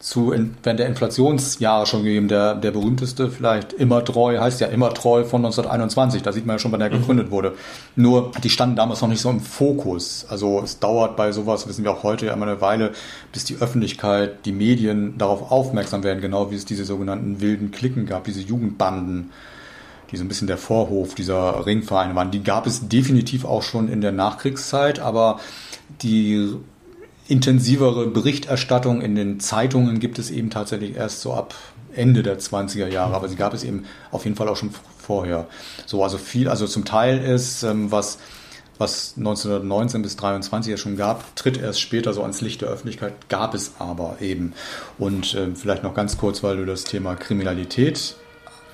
[0.00, 0.32] zu
[0.62, 2.26] während der Inflationsjahre schon gegeben.
[2.28, 6.22] Der, der berühmteste vielleicht immer treu heißt ja immer treu von 1921.
[6.22, 7.00] Da sieht man ja schon, wann der mhm.
[7.00, 7.54] gegründet wurde.
[7.96, 10.26] Nur die standen damals noch nicht so im Fokus.
[10.28, 12.92] Also es dauert bei sowas, wissen wir auch heute ja immer eine Weile,
[13.32, 18.06] bis die Öffentlichkeit, die Medien darauf aufmerksam werden, genau wie es diese sogenannten wilden Klicken
[18.06, 19.30] gab, diese Jugendbanden
[20.10, 22.32] die so ein bisschen der Vorhof dieser Ringvereine waren.
[22.32, 25.38] Die gab es definitiv auch schon in der Nachkriegszeit, aber
[26.02, 26.56] die
[27.30, 31.54] intensivere Berichterstattung in den Zeitungen gibt es eben tatsächlich erst so ab
[31.94, 35.46] Ende der 20er Jahre, aber sie gab es eben auf jeden Fall auch schon vorher.
[35.86, 38.18] So, also viel, also zum Teil ist, ähm, was,
[38.78, 43.12] was 1919 bis 23 ja schon gab, tritt erst später so ans Licht der Öffentlichkeit,
[43.28, 44.52] gab es aber eben.
[44.98, 48.16] Und äh, vielleicht noch ganz kurz, weil du das Thema Kriminalität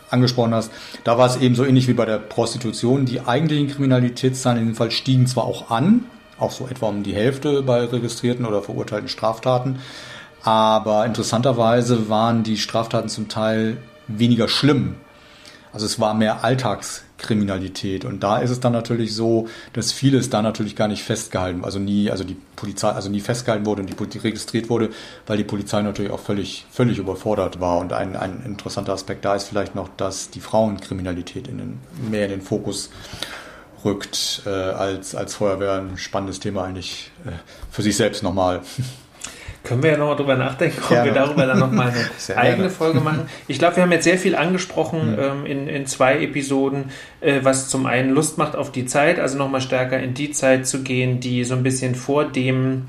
[0.08, 0.70] angesprochen hast,
[1.04, 3.04] da war es eben so ähnlich wie bei der Prostitution.
[3.04, 6.04] Die eigentlichen Kriminalitätszahlen in dem Fall stiegen zwar auch an,
[6.38, 9.80] auch so etwa um die Hälfte bei registrierten oder verurteilten Straftaten.
[10.42, 14.96] Aber interessanterweise waren die Straftaten zum Teil weniger schlimm.
[15.72, 18.04] Also es war mehr Alltagskriminalität.
[18.04, 21.78] Und da ist es dann natürlich so, dass vieles da natürlich gar nicht festgehalten, also
[21.78, 24.88] nie, also die Polizei, also nie festgehalten wurde und die Polizei registriert wurde,
[25.26, 27.78] weil die Polizei natürlich auch völlig, völlig überfordert war.
[27.78, 31.80] Und ein, ein interessanter Aspekt da ist vielleicht noch, dass die Frauenkriminalität in den,
[32.10, 32.88] mehr in den Fokus
[33.86, 35.72] rückt äh, als, als Feuerwehr.
[35.74, 37.30] Ein spannendes Thema eigentlich äh,
[37.70, 38.60] für sich selbst nochmal.
[39.64, 42.70] Können wir ja nochmal drüber nachdenken, ob wir darüber dann nochmal eine sehr eigene gerne.
[42.70, 43.28] Folge machen.
[43.48, 45.18] Ich glaube, wir haben jetzt sehr viel angesprochen mhm.
[45.18, 49.36] ähm, in, in zwei Episoden, äh, was zum einen Lust macht auf die Zeit, also
[49.38, 52.84] nochmal stärker in die Zeit zu gehen, die so ein bisschen vor dem,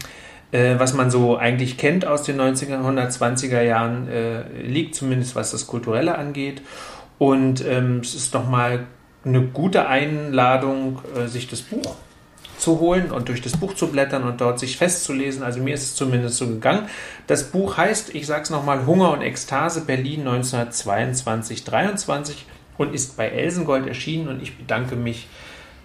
[0.52, 5.66] äh, was man so eigentlich kennt aus den 1920er Jahren, äh, liegt, zumindest was das
[5.66, 6.62] Kulturelle angeht.
[7.18, 8.86] Und ähm, es ist nochmal
[9.28, 11.95] eine gute Einladung, äh, sich das Buch
[12.57, 15.43] zu holen und durch das Buch zu blättern und dort sich festzulesen.
[15.43, 16.88] Also mir ist es zumindest so gegangen.
[17.28, 22.34] Das Buch heißt, ich sage es nochmal, Hunger und Ekstase Berlin 1922-23
[22.78, 25.28] und ist bei Elsengold erschienen und ich bedanke mich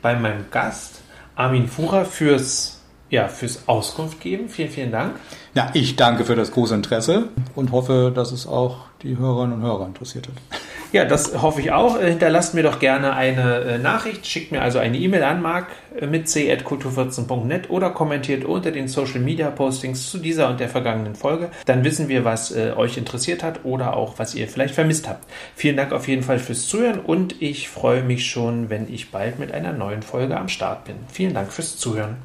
[0.01, 1.01] bei meinem Gast
[1.37, 2.79] Armin Fuhrer fürs
[3.11, 4.49] ja, fürs Auskunft geben.
[4.49, 5.17] Vielen, vielen Dank.
[5.55, 9.63] Ja, ich danke für das große Interesse und hoffe, dass es auch die Hörerinnen und
[9.63, 10.62] Hörer interessiert hat.
[10.93, 11.99] Ja, das hoffe ich auch.
[11.99, 14.27] Äh, hinterlasst mir doch gerne eine äh, Nachricht.
[14.27, 15.69] Schickt mir also eine E-Mail an mark
[15.99, 21.15] äh, mit c.kultur14.net oder kommentiert unter den Social Media Postings zu dieser und der vergangenen
[21.15, 21.51] Folge.
[21.65, 25.25] Dann wissen wir, was euch interessiert hat oder auch, was ihr vielleicht vermisst habt.
[25.57, 29.39] Vielen Dank auf jeden Fall fürs Zuhören und ich freue mich schon, wenn ich bald
[29.39, 30.97] mit einer neuen Folge am Start bin.
[31.11, 32.17] Vielen Dank fürs Zuhören.